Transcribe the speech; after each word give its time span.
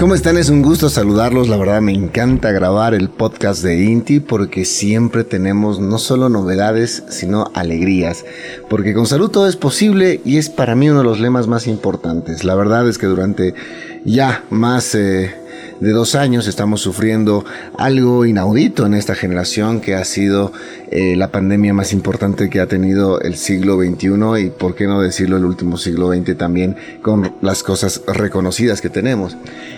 ¿Cómo 0.00 0.14
están? 0.14 0.38
Es 0.38 0.48
un 0.48 0.62
gusto 0.62 0.88
saludarlos. 0.88 1.50
La 1.50 1.58
verdad 1.58 1.82
me 1.82 1.92
encanta 1.92 2.52
grabar 2.52 2.94
el 2.94 3.10
podcast 3.10 3.62
de 3.62 3.84
Inti 3.84 4.18
porque 4.18 4.64
siempre 4.64 5.24
tenemos 5.24 5.78
no 5.78 5.98
solo 5.98 6.30
novedades, 6.30 7.02
sino 7.10 7.50
alegrías. 7.52 8.24
Porque 8.70 8.94
con 8.94 9.06
salud 9.06 9.30
todo 9.30 9.46
es 9.46 9.56
posible 9.56 10.22
y 10.24 10.38
es 10.38 10.48
para 10.48 10.74
mí 10.74 10.88
uno 10.88 11.00
de 11.00 11.04
los 11.04 11.20
lemas 11.20 11.48
más 11.48 11.66
importantes. 11.66 12.44
La 12.44 12.54
verdad 12.54 12.88
es 12.88 12.96
que 12.96 13.08
durante 13.08 13.54
ya 14.06 14.42
más... 14.48 14.94
Eh, 14.94 15.34
de 15.80 15.92
dos 15.92 16.14
años 16.14 16.46
estamos 16.46 16.82
sufriendo 16.82 17.44
algo 17.78 18.26
inaudito 18.26 18.84
en 18.84 18.94
esta 18.94 19.14
generación 19.14 19.80
que 19.80 19.94
ha 19.94 20.04
sido 20.04 20.52
eh, 20.90 21.16
la 21.16 21.28
pandemia 21.28 21.72
más 21.72 21.92
importante 21.92 22.50
que 22.50 22.60
ha 22.60 22.66
tenido 22.66 23.20
el 23.20 23.36
siglo 23.36 23.76
XXI 23.76 24.44
y 24.44 24.50
por 24.50 24.74
qué 24.74 24.86
no 24.86 25.00
decirlo 25.00 25.38
el 25.38 25.46
último 25.46 25.78
siglo 25.78 26.12
XX 26.12 26.36
también 26.36 26.76
con 27.00 27.34
las 27.40 27.62
cosas 27.62 28.02
reconocidas 28.06 28.80
que 28.80 28.90
tenemos. 28.90 29.36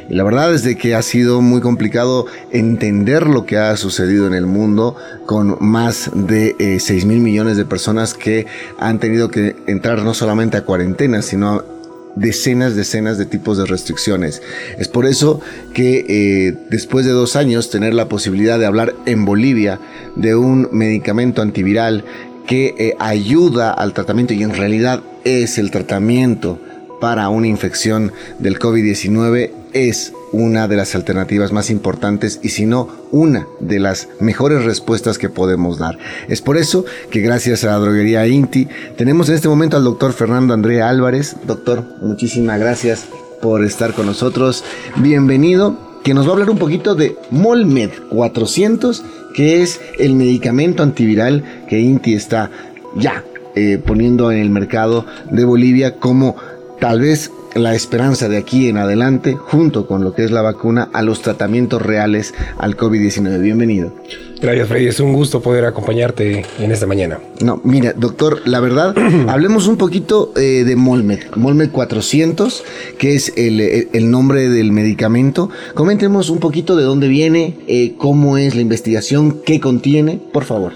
Y 0.08 0.14
la 0.14 0.24
verdad 0.24 0.52
es 0.52 0.64
de 0.64 0.76
que 0.76 0.96
ha 0.96 1.02
sido 1.02 1.40
muy 1.40 1.60
complicado 1.60 2.26
entender 2.50 3.28
lo 3.28 3.46
que 3.46 3.58
ha 3.58 3.76
sucedido 3.76 4.26
en 4.26 4.34
el 4.34 4.46
mundo 4.46 4.96
con 5.26 5.56
más 5.60 6.10
de 6.14 6.56
eh, 6.58 6.80
6 6.80 7.04
mil 7.04 7.20
millones 7.20 7.56
de 7.56 7.64
personas 7.64 8.14
que 8.14 8.46
han 8.78 8.98
tenido 8.98 9.28
que 9.28 9.54
entrar 9.66 10.02
no 10.02 10.14
solamente 10.14 10.56
a 10.56 10.64
cuarentena, 10.64 11.22
sino 11.22 11.71
decenas, 12.16 12.76
decenas 12.76 13.18
de 13.18 13.26
tipos 13.26 13.58
de 13.58 13.66
restricciones. 13.66 14.42
Es 14.78 14.88
por 14.88 15.06
eso 15.06 15.40
que 15.74 16.04
eh, 16.08 16.54
después 16.70 17.06
de 17.06 17.12
dos 17.12 17.36
años 17.36 17.70
tener 17.70 17.94
la 17.94 18.08
posibilidad 18.08 18.58
de 18.58 18.66
hablar 18.66 18.94
en 19.06 19.24
Bolivia 19.24 19.80
de 20.16 20.34
un 20.34 20.68
medicamento 20.72 21.42
antiviral 21.42 22.04
que 22.46 22.74
eh, 22.78 22.96
ayuda 22.98 23.72
al 23.72 23.94
tratamiento 23.94 24.34
y 24.34 24.42
en 24.42 24.54
realidad 24.54 25.02
es 25.24 25.58
el 25.58 25.70
tratamiento 25.70 26.58
para 27.00 27.28
una 27.28 27.46
infección 27.46 28.12
del 28.38 28.58
COVID-19 28.58 29.61
es 29.72 30.12
una 30.32 30.68
de 30.68 30.76
las 30.76 30.94
alternativas 30.94 31.52
más 31.52 31.70
importantes 31.70 32.40
y 32.42 32.50
si 32.50 32.66
no 32.66 32.88
una 33.10 33.46
de 33.60 33.78
las 33.78 34.08
mejores 34.20 34.64
respuestas 34.64 35.18
que 35.18 35.28
podemos 35.28 35.78
dar. 35.78 35.98
Es 36.28 36.40
por 36.40 36.56
eso 36.56 36.84
que 37.10 37.20
gracias 37.20 37.64
a 37.64 37.68
la 37.68 37.78
droguería 37.78 38.26
Inti 38.26 38.68
tenemos 38.96 39.28
en 39.28 39.34
este 39.34 39.48
momento 39.48 39.76
al 39.76 39.84
doctor 39.84 40.12
Fernando 40.12 40.54
Andrea 40.54 40.88
Álvarez. 40.88 41.36
Doctor, 41.46 41.84
muchísimas 42.00 42.58
gracias 42.58 43.06
por 43.40 43.64
estar 43.64 43.92
con 43.92 44.06
nosotros. 44.06 44.64
Bienvenido, 44.96 45.76
que 46.02 46.14
nos 46.14 46.26
va 46.26 46.30
a 46.30 46.32
hablar 46.32 46.50
un 46.50 46.58
poquito 46.58 46.94
de 46.94 47.16
Molmed 47.30 47.90
400, 48.10 49.04
que 49.34 49.62
es 49.62 49.80
el 49.98 50.14
medicamento 50.14 50.82
antiviral 50.82 51.44
que 51.68 51.80
Inti 51.80 52.14
está 52.14 52.50
ya 52.96 53.24
eh, 53.54 53.78
poniendo 53.84 54.32
en 54.32 54.38
el 54.38 54.48
mercado 54.48 55.04
de 55.30 55.44
Bolivia 55.44 55.96
como 55.96 56.36
tal 56.82 57.00
vez 57.00 57.30
la 57.54 57.76
esperanza 57.76 58.28
de 58.28 58.36
aquí 58.36 58.68
en 58.68 58.76
adelante, 58.76 59.36
junto 59.36 59.86
con 59.86 60.02
lo 60.02 60.14
que 60.14 60.24
es 60.24 60.32
la 60.32 60.42
vacuna, 60.42 60.90
a 60.92 61.02
los 61.02 61.22
tratamientos 61.22 61.80
reales 61.80 62.34
al 62.58 62.76
COVID-19. 62.76 63.40
Bienvenido. 63.40 63.92
Gracias, 64.40 64.66
Freddy. 64.66 64.88
Es 64.88 64.98
un 64.98 65.12
gusto 65.12 65.40
poder 65.40 65.64
acompañarte 65.64 66.44
en 66.58 66.72
esta 66.72 66.88
mañana. 66.88 67.20
No, 67.40 67.60
mira, 67.62 67.92
doctor, 67.92 68.42
la 68.46 68.58
verdad, 68.58 68.96
hablemos 69.28 69.68
un 69.68 69.76
poquito 69.76 70.32
eh, 70.34 70.64
de 70.64 70.74
Molmed. 70.74 71.20
Molmed 71.36 71.70
400, 71.70 72.64
que 72.98 73.14
es 73.14 73.32
el, 73.36 74.10
nombre 74.10 74.48
del 74.48 74.72
medicamento. 74.72 75.50
Coméntenos 75.74 76.30
un 76.30 76.40
poquito 76.40 76.74
de 76.74 76.82
dónde 76.82 77.06
viene, 77.06 77.58
eh, 77.68 77.94
cómo 77.96 78.38
es 78.38 78.56
la 78.56 78.60
investigación, 78.60 79.40
qué 79.46 79.60
contiene, 79.60 80.18
por 80.32 80.42
favor. 80.42 80.72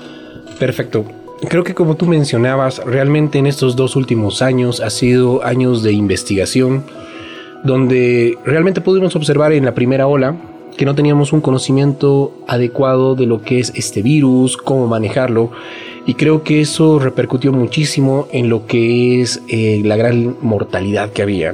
Perfecto. 0.60 1.15
Creo 1.42 1.64
que 1.64 1.74
como 1.74 1.96
tú 1.96 2.06
mencionabas, 2.06 2.78
realmente 2.84 3.38
en 3.38 3.46
estos 3.46 3.76
dos 3.76 3.94
últimos 3.94 4.40
años 4.40 4.80
ha 4.80 4.88
sido 4.88 5.44
años 5.44 5.82
de 5.82 5.92
investigación, 5.92 6.84
donde 7.62 8.38
realmente 8.44 8.80
pudimos 8.80 9.14
observar 9.16 9.52
en 9.52 9.66
la 9.66 9.74
primera 9.74 10.06
ola 10.06 10.34
que 10.78 10.86
no 10.86 10.94
teníamos 10.94 11.34
un 11.34 11.42
conocimiento 11.42 12.32
adecuado 12.48 13.14
de 13.14 13.26
lo 13.26 13.42
que 13.42 13.58
es 13.58 13.72
este 13.74 14.02
virus, 14.02 14.56
cómo 14.56 14.86
manejarlo, 14.86 15.50
y 16.06 16.14
creo 16.14 16.42
que 16.42 16.62
eso 16.62 16.98
repercutió 16.98 17.52
muchísimo 17.52 18.28
en 18.32 18.48
lo 18.48 18.66
que 18.66 19.20
es 19.20 19.42
eh, 19.48 19.82
la 19.84 19.96
gran 19.96 20.36
mortalidad 20.40 21.10
que 21.10 21.22
había. 21.22 21.52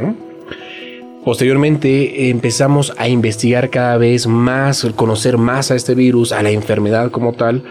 Posteriormente 1.24 2.30
empezamos 2.30 2.92
a 2.98 3.08
investigar 3.08 3.70
cada 3.70 3.96
vez 3.96 4.26
más, 4.26 4.84
conocer 4.96 5.38
más 5.38 5.70
a 5.70 5.76
este 5.76 5.94
virus, 5.94 6.32
a 6.32 6.42
la 6.42 6.50
enfermedad 6.50 7.12
como 7.12 7.32
tal, 7.32 7.62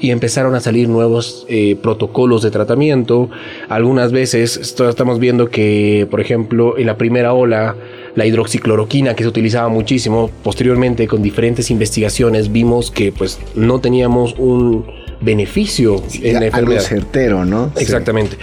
y 0.00 0.10
empezaron 0.10 0.54
a 0.54 0.60
salir 0.60 0.88
nuevos 0.88 1.46
eh, 1.48 1.76
protocolos 1.82 2.42
de 2.42 2.50
tratamiento. 2.50 3.30
Algunas 3.68 4.12
veces 4.12 4.56
estamos 4.56 5.18
viendo 5.18 5.50
que, 5.50 6.06
por 6.10 6.20
ejemplo, 6.20 6.78
en 6.78 6.86
la 6.86 6.96
primera 6.96 7.32
ola, 7.32 7.76
la 8.14 8.26
hidroxicloroquina 8.26 9.14
que 9.14 9.22
se 9.24 9.28
utilizaba 9.28 9.68
muchísimo, 9.68 10.30
posteriormente 10.42 11.06
con 11.06 11.22
diferentes 11.22 11.70
investigaciones 11.70 12.52
vimos 12.52 12.90
que 12.90 13.12
pues 13.12 13.38
no 13.54 13.80
teníamos 13.80 14.34
un 14.38 14.84
beneficio 15.20 16.02
en 16.22 16.34
la 16.34 16.46
enfermedad. 16.46 16.80
certero, 16.80 17.44
¿no? 17.44 17.72
Exactamente. 17.76 18.36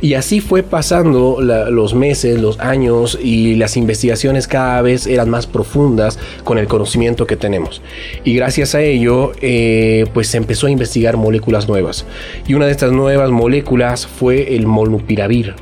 Y 0.00 0.14
así 0.14 0.40
fue 0.40 0.62
pasando 0.62 1.38
los 1.40 1.94
meses, 1.94 2.40
los 2.40 2.58
años 2.60 3.18
y 3.22 3.54
las 3.54 3.76
investigaciones 3.76 4.46
cada 4.46 4.82
vez 4.82 5.06
eran 5.06 5.30
más 5.30 5.46
profundas 5.46 6.18
con 6.44 6.58
el 6.58 6.66
conocimiento 6.66 7.26
que 7.26 7.36
tenemos. 7.36 7.80
Y 8.24 8.34
gracias 8.34 8.74
a 8.74 8.82
ello, 8.82 9.32
eh, 9.40 10.06
pues 10.12 10.28
se 10.28 10.36
empezó 10.36 10.66
a 10.66 10.70
investigar 10.70 11.16
moléculas 11.16 11.68
nuevas. 11.68 12.04
Y 12.46 12.54
una 12.54 12.66
de 12.66 12.72
estas 12.72 12.92
nuevas 12.92 13.30
moléculas 13.30 14.06
fue 14.06 14.56
el 14.56 14.66
molnupiravir 14.66 15.54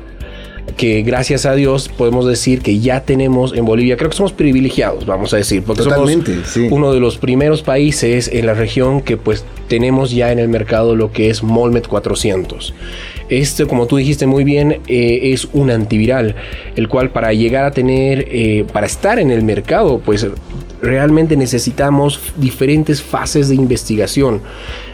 que 0.77 1.03
gracias 1.03 1.45
a 1.45 1.53
Dios 1.53 1.89
podemos 1.89 2.25
decir 2.25 2.61
que 2.61 2.79
ya 2.79 3.01
tenemos 3.01 3.53
en 3.53 3.65
Bolivia, 3.65 3.97
creo 3.97 4.09
que 4.09 4.17
somos 4.17 4.33
privilegiados, 4.33 5.05
vamos 5.05 5.33
a 5.33 5.37
decir, 5.37 5.63
porque 5.63 5.83
somos 5.83 6.11
uno 6.71 6.93
de 6.93 6.99
los 6.99 7.17
primeros 7.17 7.61
países 7.61 8.29
en 8.31 8.45
la 8.45 8.53
región 8.53 9.01
que 9.01 9.17
pues 9.17 9.45
tenemos 9.67 10.11
ya 10.11 10.31
en 10.31 10.39
el 10.39 10.49
mercado 10.49 10.95
lo 10.95 11.11
que 11.11 11.29
es 11.29 11.43
Molmed 11.43 11.83
400. 11.83 12.73
Este, 13.29 13.65
como 13.65 13.87
tú 13.87 13.97
dijiste 13.97 14.27
muy 14.27 14.43
bien, 14.43 14.81
eh, 14.87 15.19
es 15.33 15.47
un 15.53 15.71
antiviral, 15.71 16.35
el 16.75 16.87
cual 16.87 17.11
para 17.11 17.33
llegar 17.33 17.65
a 17.65 17.71
tener, 17.71 18.27
eh, 18.29 18.65
para 18.71 18.85
estar 18.85 19.19
en 19.19 19.31
el 19.31 19.43
mercado, 19.43 19.99
pues 19.99 20.27
realmente 20.81 21.37
necesitamos 21.37 22.19
diferentes 22.37 23.01
fases 23.01 23.49
de 23.49 23.55
investigación. 23.55 24.41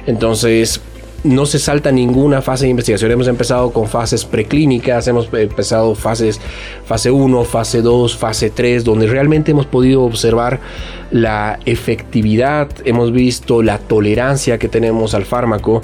Entonces, 0.05 0.81
no 1.23 1.45
se 1.45 1.59
salta 1.59 1.91
ninguna 1.91 2.41
fase 2.41 2.65
de 2.65 2.71
investigación. 2.71 3.11
Hemos 3.11 3.27
empezado 3.27 3.71
con 3.71 3.87
fases 3.87 4.23
preclínicas, 4.25 5.07
hemos 5.07 5.31
empezado 5.33 5.95
fases 5.95 6.39
fase 6.85 7.11
1, 7.11 7.43
fase 7.43 7.81
2, 7.81 8.17
fase 8.17 8.49
3, 8.49 8.83
donde 8.83 9.07
realmente 9.07 9.51
hemos 9.51 9.65
podido 9.65 10.03
observar 10.03 10.59
la 11.11 11.59
efectividad, 11.65 12.69
hemos 12.85 13.11
visto 13.11 13.61
la 13.61 13.79
tolerancia 13.79 14.57
que 14.57 14.69
tenemos 14.69 15.13
al 15.13 15.25
fármaco 15.25 15.81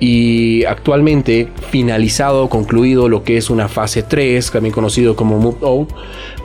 y 0.00 0.64
actualmente 0.64 1.48
finalizado, 1.70 2.48
concluido 2.48 3.08
lo 3.08 3.24
que 3.24 3.36
es 3.36 3.50
una 3.50 3.68
fase 3.68 4.02
3, 4.02 4.50
también 4.50 4.72
conocido 4.72 5.16
como 5.16 5.38
Move 5.38 5.58
Out, 5.62 5.88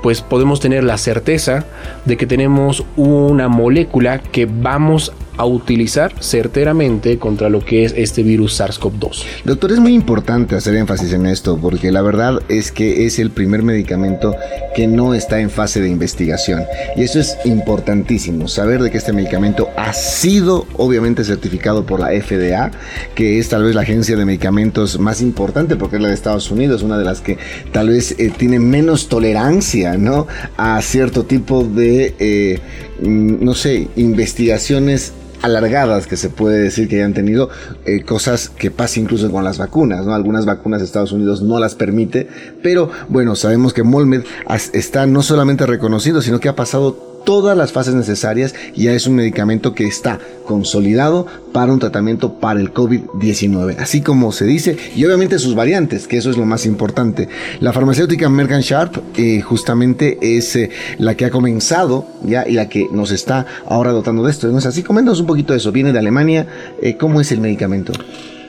pues 0.02 0.22
podemos 0.22 0.60
tener 0.60 0.84
la 0.84 0.98
certeza 0.98 1.66
de 2.06 2.18
que 2.18 2.26
tenemos 2.26 2.84
una 2.96 3.48
molécula 3.50 4.20
que 4.20 4.46
vamos 4.46 5.14
a 5.38 5.46
utilizar 5.46 6.14
certeramente 6.22 7.18
contra 7.18 7.50
lo 7.50 7.64
que 7.64 7.86
es 7.86 7.94
este 7.98 8.24
virus 8.24 8.60
SARS-CoV-2. 8.60 9.24
Doctor, 9.46 9.72
es 9.72 9.80
muy 9.80 9.94
importante 9.94 10.56
hacer 10.56 10.76
énfasis 10.76 11.14
en 11.14 11.26
esto 11.26 11.58
porque 11.58 11.92
la 11.92 12.02
verdad 12.02 12.42
es 12.50 12.72
que 12.72 13.06
es 13.06 13.20
el 13.20 13.32
primer 13.32 13.64
medicamento 13.64 14.36
que 14.76 14.88
no 14.88 15.14
está 15.14 15.40
en 15.40 15.50
fase 15.50 15.82
de 15.82 15.90
investigación 15.90 16.64
y 16.96 17.04
eso 17.04 17.20
es 17.20 17.38
importantísimo, 17.46 18.48
saber 18.48 18.82
de 18.82 18.92
que 18.92 18.98
este 18.98 19.14
medicamento 19.14 19.70
ha 19.78 19.94
sido 19.94 20.66
obviamente 20.74 21.24
certificado 21.24 21.86
por 21.86 22.00
la 22.00 22.10
FDA, 22.10 22.72
que 23.16 23.40
es 23.40 23.50
tal 23.50 23.64
vez 23.64 23.76
la 23.76 23.82
agencia 23.82 24.16
de 24.16 24.26
medicamentos 24.26 25.00
más 25.00 25.22
importante 25.22 25.76
porque 25.76 25.98
es 25.98 26.02
la 26.02 26.10
de 26.10 26.14
Estados 26.14 26.52
Unidos, 26.52 26.84
una 26.84 26.98
de 26.98 27.06
las 27.06 27.22
que 27.22 27.38
tal 27.72 27.90
vez 27.90 28.16
eh, 28.20 28.32
tiene 28.36 28.60
menos 28.60 29.10
tolerancia, 29.10 29.98
¿no? 29.98 30.28
A 30.58 30.82
cierto 30.82 31.24
tipo 31.26 31.64
de, 31.64 32.16
eh, 32.20 32.60
mm, 33.02 33.44
no 33.44 33.54
sé, 33.54 33.88
investigaciones 33.96 35.14
alargadas 35.44 36.08
que 36.08 36.18
se 36.18 36.30
puede 36.30 36.58
decir 36.58 36.88
que 36.88 36.96
hayan 36.96 37.14
tenido 37.14 37.50
eh, 37.86 38.02
cosas 38.04 38.50
que 38.50 38.72
pasa 38.72 39.00
incluso 39.00 39.30
con 39.30 39.44
las 39.44 39.58
vacunas, 39.58 40.06
¿no? 40.06 40.16
Algunas 40.16 40.46
vacunas 40.46 40.82
Estados 40.82 41.12
Unidos 41.12 41.42
no 41.42 41.60
las 41.60 41.76
permite, 41.76 42.28
pero 42.64 42.90
bueno, 43.10 43.36
sabemos 43.36 43.74
que 43.74 43.84
Molmed 43.84 44.24
está 44.72 45.06
no 45.06 45.22
solamente 45.22 45.66
reconocido, 45.66 46.22
sino 46.22 46.40
que 46.40 46.50
ha 46.50 46.56
pasado 46.56 47.13
todas 47.24 47.58
las 47.58 47.72
fases 47.72 47.94
necesarias 47.94 48.54
y 48.74 48.84
ya 48.84 48.94
es 48.94 49.08
un 49.08 49.16
medicamento 49.16 49.74
que 49.74 49.86
está 49.86 50.20
consolidado 50.46 51.26
para 51.52 51.72
un 51.72 51.80
tratamiento 51.80 52.34
para 52.34 52.60
el 52.60 52.74
COVID-19, 52.74 53.78
así 53.80 54.02
como 54.02 54.32
se 54.32 54.46
dice, 54.46 54.78
y 54.96 55.06
obviamente 55.06 55.40
sus 55.40 55.56
variantes, 55.56 56.08
que 56.08 56.18
eso 56.18 56.30
es 56.30 56.38
lo 56.38 56.46
más 56.46 56.66
importante. 56.66 57.30
La 57.60 57.72
farmacéutica 57.74 58.30
Merck 58.30 58.52
Sharp 58.60 58.98
eh, 59.16 59.42
justamente 59.42 60.18
es 60.22 60.56
eh, 60.56 60.70
la 60.98 61.16
que 61.16 61.26
ha 61.26 61.30
comenzado 61.30 62.06
ya 62.24 62.48
y 62.48 62.54
la 62.54 62.70
que 62.70 62.88
nos 62.92 63.12
está 63.12 63.46
ahora 63.68 63.92
dotando 63.92 64.24
de 64.24 64.32
esto. 64.32 64.48
Entonces, 64.48 64.70
así 64.70 64.84
coméntanos 64.84 65.20
un 65.20 65.28
poquito 65.28 65.54
de 65.54 65.60
eso. 65.60 65.72
Viene 65.72 65.94
de 65.94 66.00
Alemania. 66.00 66.48
Eh, 66.82 66.98
¿Cómo 66.98 67.22
es 67.22 67.32
el 67.32 67.40
medicamento? 67.40 67.94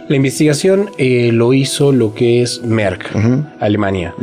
La 0.07 0.17
investigación 0.17 0.91
eh, 0.99 1.31
lo 1.33 1.55
hizo 1.55 1.91
lo 1.91 2.13
que 2.13 2.43
es 2.43 2.63
Merck, 2.63 3.11
Alemania. 3.59 4.15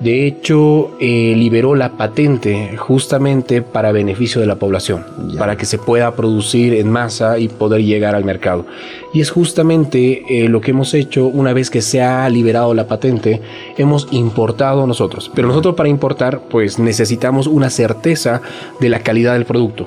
De 0.00 0.26
hecho, 0.26 0.96
eh, 1.00 1.34
liberó 1.36 1.74
la 1.74 1.98
patente 1.98 2.76
justamente 2.78 3.60
para 3.60 3.92
beneficio 3.92 4.40
de 4.40 4.46
la 4.46 4.54
población, 4.54 5.04
para 5.36 5.56
que 5.56 5.66
se 5.66 5.76
pueda 5.76 6.14
producir 6.14 6.72
en 6.74 6.90
masa 6.90 7.38
y 7.38 7.48
poder 7.48 7.82
llegar 7.82 8.14
al 8.14 8.24
mercado. 8.24 8.64
Y 9.12 9.20
es 9.20 9.30
justamente 9.30 10.22
eh, 10.30 10.48
lo 10.48 10.62
que 10.62 10.70
hemos 10.70 10.94
hecho 10.94 11.26
una 11.26 11.52
vez 11.52 11.68
que 11.68 11.82
se 11.82 12.00
ha 12.00 12.26
liberado 12.30 12.72
la 12.72 12.86
patente, 12.86 13.42
hemos 13.76 14.08
importado 14.12 14.86
nosotros. 14.86 15.30
Pero 15.34 15.48
nosotros 15.48 15.74
para 15.74 15.90
importar, 15.90 16.40
pues 16.48 16.78
necesitamos 16.78 17.46
una 17.46 17.68
certeza 17.68 18.40
de 18.80 18.88
la 18.88 19.00
calidad 19.00 19.34
del 19.34 19.44
producto. 19.44 19.86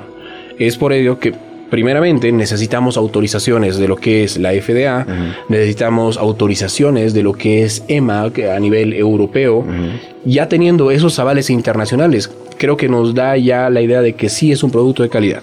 Es 0.59 0.77
por 0.77 0.93
ello 0.93 1.17
que 1.17 1.33
primeramente 1.71 2.31
necesitamos 2.31 2.97
autorizaciones 2.97 3.77
de 3.77 3.87
lo 3.87 3.95
que 3.95 4.23
es 4.23 4.37
la 4.37 4.51
FDA, 4.51 5.07
necesitamos 5.47 6.17
autorizaciones 6.17 7.15
de 7.15 7.23
lo 7.23 7.33
que 7.33 7.63
es 7.63 7.83
EMA 7.87 8.23
a 8.55 8.59
nivel 8.59 8.93
europeo. 8.93 9.65
Ya 10.23 10.47
teniendo 10.49 10.91
esos 10.91 11.17
avales 11.17 11.49
internacionales, 11.49 12.29
creo 12.61 12.77
que 12.77 12.87
nos 12.87 13.15
da 13.15 13.35
ya 13.37 13.71
la 13.71 13.81
idea 13.81 14.03
de 14.03 14.13
que 14.13 14.29
sí 14.29 14.51
es 14.51 14.61
un 14.61 14.69
producto 14.69 15.01
de 15.01 15.09
calidad. 15.09 15.41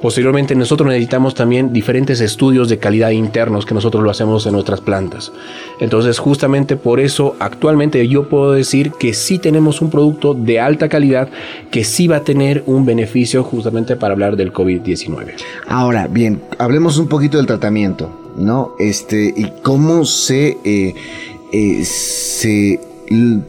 Posteriormente 0.00 0.54
nosotros 0.54 0.88
necesitamos 0.88 1.34
también 1.34 1.72
diferentes 1.72 2.20
estudios 2.20 2.68
de 2.68 2.78
calidad 2.78 3.10
internos 3.10 3.66
que 3.66 3.74
nosotros 3.74 4.04
lo 4.04 4.08
hacemos 4.08 4.46
en 4.46 4.52
nuestras 4.52 4.80
plantas. 4.80 5.32
Entonces 5.80 6.20
justamente 6.20 6.76
por 6.76 7.00
eso 7.00 7.34
actualmente 7.40 8.06
yo 8.06 8.28
puedo 8.28 8.52
decir 8.52 8.92
que 8.92 9.14
sí 9.14 9.40
tenemos 9.40 9.82
un 9.82 9.90
producto 9.90 10.32
de 10.32 10.60
alta 10.60 10.88
calidad 10.88 11.28
que 11.72 11.82
sí 11.82 12.06
va 12.06 12.18
a 12.18 12.20
tener 12.20 12.62
un 12.66 12.86
beneficio 12.86 13.42
justamente 13.42 13.96
para 13.96 14.12
hablar 14.12 14.36
del 14.36 14.52
COVID-19. 14.52 15.32
Ahora, 15.66 16.06
bien, 16.06 16.40
hablemos 16.58 16.98
un 16.98 17.08
poquito 17.08 17.38
del 17.38 17.48
tratamiento, 17.48 18.12
¿no? 18.36 18.76
Este, 18.78 19.34
y 19.36 19.54
cómo 19.64 20.04
se, 20.04 20.56
eh, 20.62 20.94
eh, 21.52 21.84
se 21.84 22.78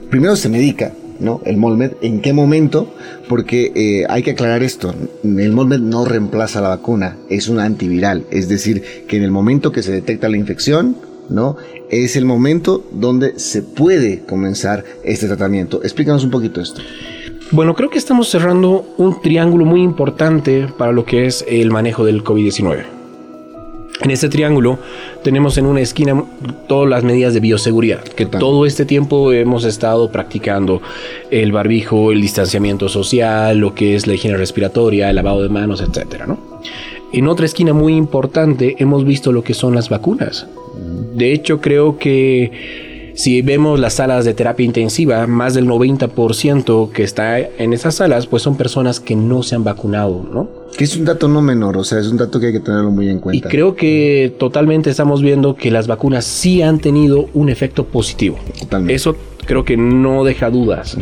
primero 0.09 0.35
se 0.35 0.49
medica, 0.49 0.91
¿no? 1.21 1.39
El 1.45 1.57
Molmed, 1.57 1.93
¿en 2.01 2.19
qué 2.19 2.33
momento? 2.33 2.93
Porque 3.29 3.71
eh, 3.75 4.05
hay 4.09 4.23
que 4.23 4.31
aclarar 4.31 4.63
esto, 4.63 4.93
el 5.23 5.51
Molmed 5.51 5.79
no 5.79 6.03
reemplaza 6.03 6.59
la 6.59 6.69
vacuna, 6.69 7.17
es 7.29 7.47
un 7.47 7.59
antiviral, 7.59 8.25
es 8.31 8.49
decir, 8.49 9.05
que 9.07 9.17
en 9.17 9.23
el 9.23 9.31
momento 9.31 9.71
que 9.71 9.83
se 9.83 9.91
detecta 9.91 10.27
la 10.27 10.37
infección, 10.37 10.97
¿no? 11.29 11.55
Es 11.89 12.15
el 12.15 12.25
momento 12.25 12.83
donde 12.91 13.39
se 13.39 13.61
puede 13.61 14.21
comenzar 14.21 14.83
este 15.03 15.27
tratamiento. 15.27 15.81
Explícanos 15.83 16.23
un 16.23 16.31
poquito 16.31 16.59
esto. 16.59 16.81
Bueno, 17.51 17.75
creo 17.75 17.89
que 17.89 17.97
estamos 17.97 18.29
cerrando 18.29 18.85
un 18.97 19.21
triángulo 19.21 19.65
muy 19.65 19.81
importante 19.81 20.67
para 20.77 20.91
lo 20.91 21.05
que 21.05 21.25
es 21.25 21.45
el 21.47 21.69
manejo 21.69 22.05
del 22.05 22.23
COVID-19. 22.23 23.00
En 24.01 24.09
este 24.09 24.29
triángulo 24.29 24.79
tenemos 25.23 25.59
en 25.59 25.67
una 25.67 25.81
esquina 25.81 26.23
todas 26.67 26.89
las 26.89 27.03
medidas 27.03 27.35
de 27.35 27.39
bioseguridad, 27.39 28.03
que 28.03 28.25
todo 28.25 28.65
este 28.65 28.85
tiempo 28.85 29.31
hemos 29.31 29.63
estado 29.63 30.11
practicando 30.11 30.81
el 31.29 31.51
barbijo, 31.51 32.11
el 32.11 32.19
distanciamiento 32.19 32.89
social, 32.89 33.59
lo 33.59 33.75
que 33.75 33.95
es 33.95 34.07
la 34.07 34.15
higiene 34.15 34.37
respiratoria, 34.37 35.09
el 35.09 35.15
lavado 35.15 35.43
de 35.43 35.49
manos, 35.49 35.81
etcétera, 35.81 36.25
¿no? 36.25 36.39
En 37.13 37.27
otra 37.27 37.45
esquina 37.45 37.73
muy 37.73 37.95
importante 37.95 38.75
hemos 38.79 39.05
visto 39.05 39.31
lo 39.31 39.43
que 39.43 39.53
son 39.53 39.75
las 39.75 39.89
vacunas. 39.89 40.47
De 41.13 41.33
hecho, 41.33 41.61
creo 41.61 41.99
que 41.99 42.90
si 43.13 43.41
vemos 43.41 43.79
las 43.79 43.93
salas 43.93 44.25
de 44.25 44.33
terapia 44.33 44.65
intensiva, 44.65 45.27
más 45.27 45.53
del 45.53 45.67
90% 45.67 46.91
que 46.91 47.03
está 47.03 47.39
en 47.39 47.73
esas 47.73 47.95
salas, 47.95 48.27
pues 48.27 48.43
son 48.43 48.57
personas 48.57 48.99
que 48.99 49.15
no 49.15 49.43
se 49.43 49.55
han 49.55 49.63
vacunado, 49.63 50.27
¿no? 50.31 50.49
Que 50.77 50.85
es 50.85 50.95
un 50.95 51.05
dato 51.05 51.27
no 51.27 51.41
menor, 51.41 51.77
o 51.77 51.83
sea, 51.83 51.99
es 51.99 52.07
un 52.07 52.17
dato 52.17 52.39
que 52.39 52.47
hay 52.47 52.53
que 52.53 52.59
tenerlo 52.59 52.91
muy 52.91 53.09
en 53.09 53.19
cuenta. 53.19 53.47
Y 53.47 53.51
creo 53.51 53.75
que 53.75 54.33
totalmente 54.39 54.89
estamos 54.89 55.21
viendo 55.21 55.55
que 55.55 55.69
las 55.69 55.87
vacunas 55.87 56.23
sí 56.25 56.61
han 56.61 56.79
tenido 56.79 57.29
un 57.33 57.49
efecto 57.49 57.85
positivo. 57.85 58.37
Totalmente. 58.59 58.93
Eso 58.93 59.17
creo 59.45 59.65
que 59.65 59.77
no 59.77 60.23
deja 60.23 60.49
dudas. 60.49 60.97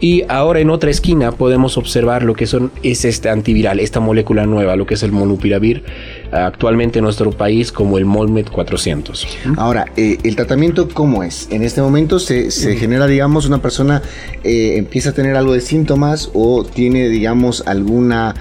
Y 0.00 0.24
ahora 0.28 0.60
en 0.60 0.70
otra 0.70 0.90
esquina 0.90 1.32
podemos 1.32 1.76
observar 1.76 2.22
lo 2.22 2.34
que 2.34 2.46
son, 2.46 2.70
es 2.82 3.04
este 3.04 3.28
antiviral, 3.28 3.80
esta 3.80 4.00
molécula 4.00 4.46
nueva, 4.46 4.76
lo 4.76 4.86
que 4.86 4.94
es 4.94 5.02
el 5.02 5.12
monupiravir, 5.12 5.84
actualmente 6.32 6.98
en 6.98 7.04
nuestro 7.04 7.30
país 7.30 7.72
como 7.72 7.98
el 7.98 8.04
Molmed 8.04 8.46
400. 8.46 9.26
Ahora, 9.56 9.86
eh, 9.96 10.18
¿el 10.22 10.36
tratamiento 10.36 10.88
cómo 10.88 11.22
es? 11.22 11.48
En 11.50 11.62
este 11.62 11.82
momento 11.82 12.18
se, 12.18 12.50
genera, 12.76 13.06
digamos, 13.06 13.46
una 13.46 13.60
persona 13.62 14.02
eh, 14.44 14.74
empieza 14.76 15.10
a 15.10 15.12
tener 15.12 15.36
algo 15.36 15.52
de 15.52 15.60
síntomas 15.60 16.30
o 16.34 16.64
tiene, 16.64 17.08
digamos, 17.08 17.66
alguna 17.66 18.34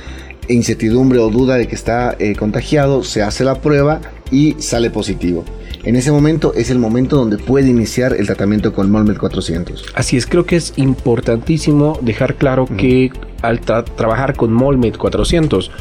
incertidumbre 0.47 1.19
o 1.19 1.29
duda 1.29 1.55
de 1.55 1.67
que 1.67 1.75
está 1.75 2.15
eh, 2.19 2.35
contagiado, 2.35 3.03
se 3.03 3.21
hace 3.21 3.43
la 3.43 3.55
prueba 3.55 4.01
y 4.31 4.55
sale 4.59 4.89
positivo. 4.89 5.45
En 5.83 5.95
ese 5.95 6.11
momento 6.11 6.53
es 6.55 6.69
el 6.71 6.79
momento 6.79 7.15
donde 7.15 7.37
puede 7.37 7.69
iniciar 7.69 8.13
el 8.13 8.25
tratamiento 8.25 8.73
con 8.73 8.91
Molmed 8.91 9.17
400. 9.17 9.85
Así 9.95 10.17
es, 10.17 10.25
creo 10.25 10.45
que 10.45 10.57
es 10.57 10.73
importantísimo 10.75 11.97
dejar 12.01 12.35
claro 12.35 12.65
que 12.65 13.11
al 13.41 13.61
trabajar 13.61 14.35
con 14.35 14.51
Molmed 14.51 14.97
400 14.97 15.71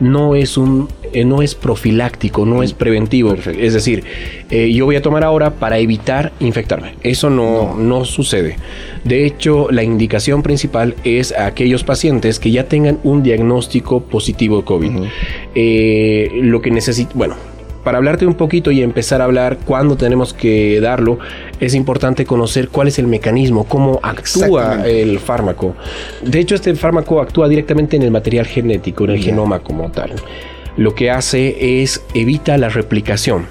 no 0.00 0.34
es 0.34 0.56
un 0.56 0.88
eh, 1.12 1.24
no 1.24 1.40
es 1.40 1.54
profiláctico, 1.54 2.44
no 2.44 2.62
es 2.62 2.72
preventivo. 2.72 3.34
Es 3.34 3.72
decir, 3.72 4.04
eh, 4.50 4.70
yo 4.72 4.84
voy 4.84 4.96
a 4.96 5.02
tomar 5.02 5.24
ahora 5.24 5.54
para 5.54 5.78
evitar 5.78 6.32
infectarme. 6.40 6.94
Eso 7.02 7.30
no, 7.30 7.74
no, 7.74 8.04
sucede. 8.04 8.56
De 9.04 9.24
hecho, 9.24 9.68
la 9.70 9.82
indicación 9.82 10.42
principal 10.42 10.94
es 11.04 11.32
a 11.32 11.46
aquellos 11.46 11.84
pacientes 11.84 12.38
que 12.38 12.50
ya 12.50 12.68
tengan 12.68 12.98
un 13.02 13.22
diagnóstico 13.22 14.00
positivo 14.02 14.58
de 14.58 14.64
COVID. 14.64 14.90
Eh, 15.54 16.30
lo 16.34 16.60
que 16.60 16.70
necesito, 16.70 17.12
bueno, 17.14 17.36
para 17.86 17.98
hablarte 17.98 18.26
un 18.26 18.34
poquito 18.34 18.72
y 18.72 18.82
empezar 18.82 19.20
a 19.20 19.26
hablar 19.26 19.58
cuándo 19.64 19.96
tenemos 19.96 20.34
que 20.34 20.80
darlo, 20.80 21.20
es 21.60 21.72
importante 21.72 22.24
conocer 22.24 22.68
cuál 22.68 22.88
es 22.88 22.98
el 22.98 23.06
mecanismo, 23.06 23.62
cómo 23.62 24.00
actúa 24.02 24.84
el 24.84 25.20
fármaco. 25.20 25.76
De 26.20 26.40
hecho, 26.40 26.56
este 26.56 26.74
fármaco 26.74 27.20
actúa 27.20 27.48
directamente 27.48 27.94
en 27.94 28.02
el 28.02 28.10
material 28.10 28.44
genético, 28.44 29.04
en 29.04 29.10
el 29.10 29.22
genoma 29.22 29.60
como 29.60 29.88
tal. 29.92 30.14
Lo 30.76 30.96
que 30.96 31.12
hace 31.12 31.80
es 31.80 32.02
evita 32.12 32.58
la 32.58 32.70
replicación 32.70 33.46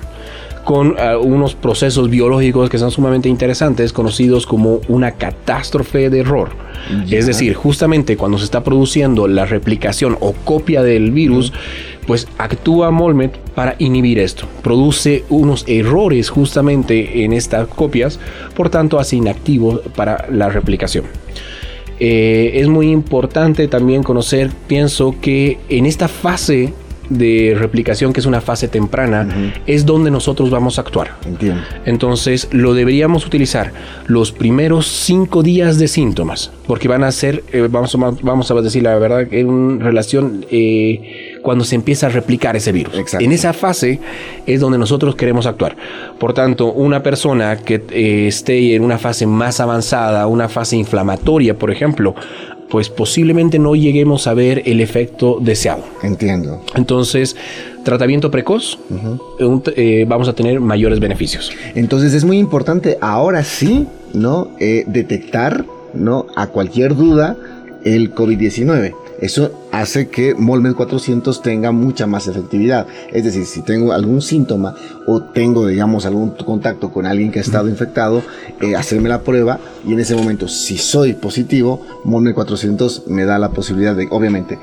con 0.66 0.96
ah, 1.00 1.18
unos 1.18 1.56
procesos 1.56 2.10
biológicos 2.10 2.70
que 2.70 2.78
son 2.78 2.92
sumamente 2.92 3.30
interesantes, 3.30 3.94
conocidos 3.94 4.46
como 4.46 4.82
una 4.90 5.12
catástrofe 5.12 6.10
de 6.10 6.20
error. 6.20 6.50
Es 7.10 7.26
decir, 7.26 7.54
justamente 7.54 8.18
cuando 8.18 8.38
se 8.38 8.44
está 8.44 8.64
produciendo 8.64 9.28
la 9.28 9.46
replicación 9.46 10.18
o 10.20 10.34
copia 10.34 10.84
del 10.84 11.12
virus, 11.12 11.54
pues 12.08 12.28
actúa 12.38 12.92
Molmet 12.92 13.38
para 13.56 13.76
inhibir 13.80 14.20
esto. 14.20 14.48
Produce 14.62 15.24
unos 15.30 15.64
errores 15.68 16.30
justamente 16.30 17.24
en 17.24 17.34
estas 17.34 17.68
copias, 17.68 18.20
por 18.56 18.70
tanto 18.70 19.00
hace 19.00 19.16
inactivo 19.16 19.82
para 19.96 20.28
la 20.30 20.50
replicación. 20.50 21.06
Eh, 22.00 22.52
es 22.56 22.68
muy 22.68 22.92
importante 22.92 23.68
también 23.68 24.04
conocer, 24.04 24.52
pienso 24.68 25.16
que 25.22 25.60
en 25.70 25.86
esta 25.86 26.08
fase 26.08 26.74
de 27.10 27.56
replicación, 27.58 28.14
que 28.14 28.20
es 28.20 28.26
una 28.26 28.42
fase 28.42 28.68
temprana, 28.68 29.54
es 29.68 29.86
donde 29.86 30.12
nosotros 30.12 30.50
vamos 30.50 30.78
a 30.78 30.82
actuar. 30.82 31.16
Entiendo. 31.26 31.62
Entonces, 31.86 32.50
lo 32.52 32.74
deberíamos 32.74 33.26
utilizar 33.26 33.72
los 34.08 34.32
primeros 34.32 34.88
cinco 34.88 35.44
días 35.44 35.78
de 35.78 35.88
síntomas, 35.88 36.52
porque 36.68 36.88
van 36.88 37.04
a 37.04 37.12
ser, 37.12 37.44
eh, 37.52 37.68
vamos, 37.70 37.96
a, 37.96 37.98
vamos 37.98 38.52
a 38.52 38.56
decir 38.56 38.84
la 38.84 38.98
verdad, 38.98 39.32
en 39.32 39.80
relación 39.80 40.46
eh, 40.50 41.35
cuando 41.46 41.64
se 41.64 41.76
empieza 41.76 42.08
a 42.08 42.10
replicar 42.10 42.56
ese 42.56 42.72
virus. 42.72 42.96
En 43.20 43.32
esa 43.32 43.54
fase 43.54 44.00
es 44.48 44.60
donde 44.60 44.80
nosotros 44.80 45.16
queremos 45.16 45.46
actuar. 45.46 45.78
Por 46.18 46.34
tanto, 46.34 46.74
una 46.74 47.04
persona 47.04 47.58
que 47.58 47.84
eh, 47.92 48.26
esté 48.28 48.74
en 48.74 48.84
una 48.84 48.98
fase 48.98 49.28
más 49.28 49.60
avanzada, 49.60 50.26
una 50.26 50.50
fase 50.50 50.76
inflamatoria, 50.76 51.54
por 51.54 51.70
ejemplo, 51.70 52.16
pues 52.68 52.90
posiblemente 52.90 53.60
no 53.60 53.76
lleguemos 53.76 54.26
a 54.26 54.34
ver 54.34 54.64
el 54.66 54.82
efecto 54.82 55.38
deseado. 55.40 55.84
Entiendo. 56.02 56.64
Entonces, 56.74 57.36
tratamiento 57.84 58.32
precoz, 58.32 58.80
eh, 59.76 60.04
vamos 60.08 60.28
a 60.28 60.34
tener 60.34 60.60
mayores 60.60 61.00
beneficios. 61.00 61.52
Entonces 61.76 62.16
es 62.16 62.26
muy 62.26 62.40
importante 62.40 62.98
ahora 63.02 63.44
sí, 63.44 63.86
¿no? 64.16 64.50
Eh, 64.60 64.84
detectar, 64.88 65.64
¿no? 65.94 66.26
A 66.36 66.48
cualquier 66.48 66.96
duda 66.96 67.38
el 67.84 68.16
COVID-19. 68.16 68.96
Eso 69.26 69.68
hace 69.72 70.08
que 70.10 70.36
Molmed 70.36 70.76
400 70.76 71.42
tenga 71.42 71.72
mucha 71.72 72.06
más 72.06 72.28
efectividad. 72.28 72.86
Es 73.12 73.24
decir, 73.24 73.46
si 73.46 73.64
tengo 73.64 73.92
algún 73.92 74.22
síntoma 74.22 74.76
o 75.08 75.24
tengo, 75.24 75.66
digamos, 75.66 76.06
algún 76.06 76.30
contacto 76.32 76.92
con 76.92 77.08
alguien 77.08 77.32
que 77.32 77.40
ha 77.40 77.42
estado 77.42 77.68
infectado, 77.68 78.22
eh, 78.62 78.76
hacerme 78.76 79.10
la 79.10 79.22
prueba 79.22 79.60
y 79.84 79.94
en 79.94 80.00
ese 80.00 80.16
momento, 80.16 80.48
si 80.48 80.78
soy 80.78 81.14
positivo, 81.14 81.82
Molmed 82.04 82.36
400 82.36 83.08
me 83.08 83.26
da 83.26 83.40
la 83.40 83.50
posibilidad 83.50 83.96
de, 83.96 84.08
obviamente, 84.12 84.60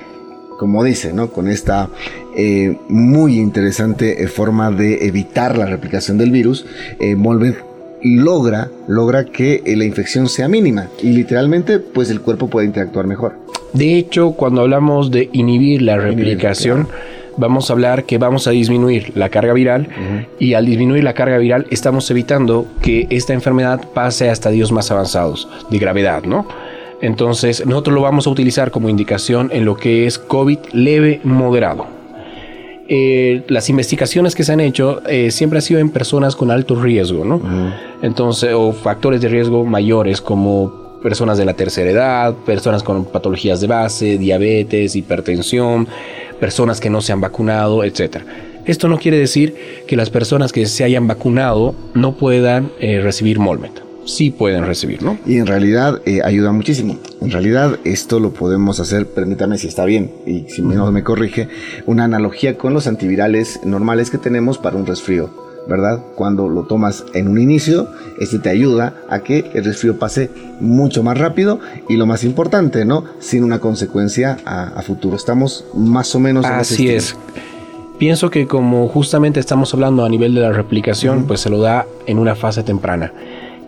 como 0.60 0.84
dice, 0.84 1.12
¿no? 1.12 1.32
Con 1.32 1.48
esta 1.48 1.88
eh, 2.36 2.78
muy 2.88 3.40
interesante 3.40 4.22
eh, 4.22 4.28
forma 4.28 4.70
de 4.70 5.08
evitar 5.08 5.58
la 5.58 5.66
replicación 5.66 6.18
del 6.18 6.30
virus, 6.30 6.64
eh, 7.00 7.16
Molmed 7.16 7.56
logra, 8.00 8.70
logra 8.86 9.24
que 9.24 9.60
la 9.76 9.84
infección 9.84 10.28
sea 10.28 10.46
mínima 10.46 10.88
y 11.02 11.08
literalmente 11.08 11.80
pues 11.80 12.10
el 12.10 12.20
cuerpo 12.20 12.48
puede 12.48 12.68
interactuar 12.68 13.08
mejor. 13.08 13.41
De 13.72 13.96
hecho, 13.96 14.32
cuando 14.32 14.62
hablamos 14.62 15.10
de 15.10 15.30
inhibir 15.32 15.82
la 15.82 15.96
replicación, 15.96 16.88
vamos 17.36 17.70
a 17.70 17.72
hablar 17.72 18.04
que 18.04 18.18
vamos 18.18 18.46
a 18.46 18.50
disminuir 18.50 19.12
la 19.14 19.28
carga 19.28 19.52
viral 19.52 19.88
y 20.38 20.54
al 20.54 20.66
disminuir 20.66 21.04
la 21.04 21.14
carga 21.14 21.38
viral 21.38 21.66
estamos 21.70 22.10
evitando 22.10 22.66
que 22.82 23.06
esta 23.10 23.32
enfermedad 23.32 23.80
pase 23.94 24.28
hasta 24.28 24.50
estadios 24.50 24.72
más 24.72 24.90
avanzados 24.90 25.48
de 25.70 25.78
gravedad, 25.78 26.24
¿no? 26.24 26.46
Entonces, 27.00 27.66
nosotros 27.66 27.94
lo 27.94 28.02
vamos 28.02 28.26
a 28.26 28.30
utilizar 28.30 28.70
como 28.70 28.88
indicación 28.88 29.50
en 29.52 29.64
lo 29.64 29.76
que 29.76 30.06
es 30.06 30.18
COVID 30.18 30.58
leve 30.72 31.20
moderado. 31.24 31.86
Eh, 32.88 33.42
las 33.48 33.70
investigaciones 33.70 34.34
que 34.34 34.44
se 34.44 34.52
han 34.52 34.60
hecho 34.60 35.02
eh, 35.08 35.30
siempre 35.30 35.58
han 35.58 35.62
sido 35.62 35.80
en 35.80 35.90
personas 35.90 36.36
con 36.36 36.50
alto 36.50 36.80
riesgo, 36.80 37.24
¿no? 37.24 37.40
Entonces, 38.02 38.52
o 38.54 38.72
factores 38.72 39.20
de 39.20 39.28
riesgo 39.28 39.64
mayores 39.64 40.20
como 40.20 40.81
personas 41.02 41.38
de 41.38 41.44
la 41.44 41.54
tercera 41.54 41.90
edad, 41.90 42.34
personas 42.34 42.82
con 42.82 43.04
patologías 43.04 43.60
de 43.60 43.66
base, 43.66 44.18
diabetes, 44.18 44.96
hipertensión, 44.96 45.88
personas 46.40 46.80
que 46.80 46.90
no 46.90 47.00
se 47.00 47.12
han 47.12 47.20
vacunado, 47.20 47.84
etc. 47.84 48.18
Esto 48.64 48.88
no 48.88 48.98
quiere 48.98 49.18
decir 49.18 49.54
que 49.86 49.96
las 49.96 50.10
personas 50.10 50.52
que 50.52 50.66
se 50.66 50.84
hayan 50.84 51.06
vacunado 51.06 51.74
no 51.94 52.16
puedan 52.16 52.70
eh, 52.80 53.00
recibir 53.02 53.38
Molmet. 53.38 53.82
Sí 54.04 54.30
pueden 54.30 54.66
recibir, 54.66 55.02
¿no? 55.02 55.16
Y 55.26 55.36
en 55.36 55.46
realidad 55.46 56.02
eh, 56.06 56.20
ayuda 56.24 56.50
muchísimo. 56.50 56.98
En 57.20 57.30
realidad 57.30 57.78
esto 57.84 58.18
lo 58.18 58.32
podemos 58.32 58.80
hacer, 58.80 59.06
permítame 59.06 59.58
si 59.58 59.68
está 59.68 59.84
bien 59.84 60.10
y 60.26 60.44
si 60.48 60.62
no 60.62 60.90
me 60.90 61.04
corrige, 61.04 61.48
una 61.86 62.04
analogía 62.04 62.58
con 62.58 62.74
los 62.74 62.88
antivirales 62.88 63.60
normales 63.64 64.10
que 64.10 64.18
tenemos 64.18 64.58
para 64.58 64.76
un 64.76 64.86
resfrío 64.86 65.51
¿verdad? 65.66 66.00
Cuando 66.14 66.48
lo 66.48 66.64
tomas 66.64 67.04
en 67.14 67.28
un 67.28 67.40
inicio, 67.40 67.88
este 68.18 68.38
te 68.38 68.50
ayuda 68.50 68.94
a 69.08 69.20
que 69.20 69.50
el 69.54 69.64
resfrío 69.64 69.98
pase 69.98 70.30
mucho 70.60 71.02
más 71.02 71.18
rápido 71.18 71.60
y 71.88 71.96
lo 71.96 72.06
más 72.06 72.24
importante, 72.24 72.84
¿no? 72.84 73.04
Sin 73.20 73.44
una 73.44 73.60
consecuencia 73.60 74.38
a, 74.44 74.82
futuro. 74.82 75.16
Estamos 75.16 75.64
más 75.74 76.14
o 76.14 76.20
menos 76.20 76.44
en 76.44 76.52
Así 76.52 76.88
es. 76.88 77.16
Pienso 77.98 78.30
que 78.30 78.48
como 78.48 78.88
justamente 78.88 79.38
estamos 79.38 79.72
hablando 79.74 80.04
a 80.04 80.08
nivel 80.08 80.34
de 80.34 80.40
la 80.40 80.52
replicación, 80.52 81.26
pues 81.26 81.40
se 81.40 81.50
lo 81.50 81.60
da 81.60 81.86
en 82.06 82.18
una 82.18 82.34
fase 82.34 82.64
temprana. 82.64 83.12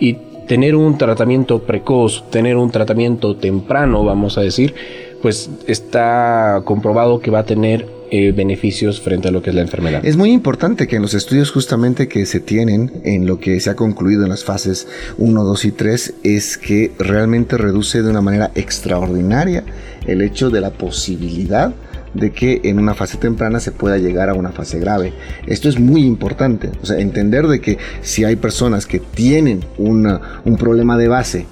Y 0.01 0.15
tener 0.49 0.75
un 0.75 0.99
tratamiento 0.99 1.61
precoz, 1.61 2.29
tener 2.31 2.57
un 2.57 2.71
tratamiento 2.71 3.37
temprano, 3.37 4.05
vamos 4.05 4.37
a 4.37 4.41
decir, 4.41 4.75
pues 5.23 5.49
está 5.67 6.63
comprobado 6.65 7.21
que 7.21 7.31
va 7.31 7.41
a 7.41 7.45
tener 7.45 7.87
eh, 8.11 8.33
beneficios 8.33 9.01
frente 9.01 9.29
a 9.29 9.31
lo 9.31 9.43
que 9.43 9.51
es 9.51 9.57
la 9.57 9.63
enfermedad. 9.63 10.05
Es 10.05 10.17
muy 10.17 10.31
importante 10.31 10.87
que 10.87 10.97
en 10.97 11.03
los 11.03 11.15
estudios 11.15 11.51
justamente 11.51 12.09
que 12.09 12.27
se 12.27 12.41
tienen, 12.41 12.93
en 13.05 13.27
lo 13.27 13.39
que 13.39 13.59
se 13.61 13.71
ha 13.71 13.77
concluido 13.77 14.25
en 14.25 14.31
las 14.31 14.45
fases 14.45 14.87
1, 15.19 15.45
2 15.45 15.65
y 15.65 15.73
3, 15.73 16.15
es 16.23 16.59
que 16.59 16.93
realmente 16.99 17.57
reduce 17.57 18.03
de 18.03 18.11
una 18.11 18.21
manera 18.21 18.51
extraordinaria 18.55 19.65
el 20.07 20.23
hecho 20.23 20.51
de 20.51 20.61
la 20.61 20.71
posibilidad 20.71 21.75
de 22.15 22.31
que 22.31 22.61
en 22.65 22.79
una 22.79 22.95
fase 22.95 23.19
temprana 23.19 23.59
se 23.61 23.73
pueda 23.73 23.99
llegar 23.99 24.29
a 24.29 24.35
una 24.35 24.53
fase 24.53 24.79
grave. 24.79 25.13
Esto 25.47 25.69
es 25.69 25.79
muy 25.79 26.05
importante, 26.05 26.71
o 26.83 26.87
sea, 26.87 26.99
entender 26.99 27.47
de 27.49 27.61
que 27.61 27.79
si 28.03 28.25
hay 28.25 28.37
personas 28.37 28.87
que 28.87 29.01
tienen 29.01 29.65
un 29.79 30.57
problema 30.59 30.97
de 30.97 31.09
base 31.09 31.47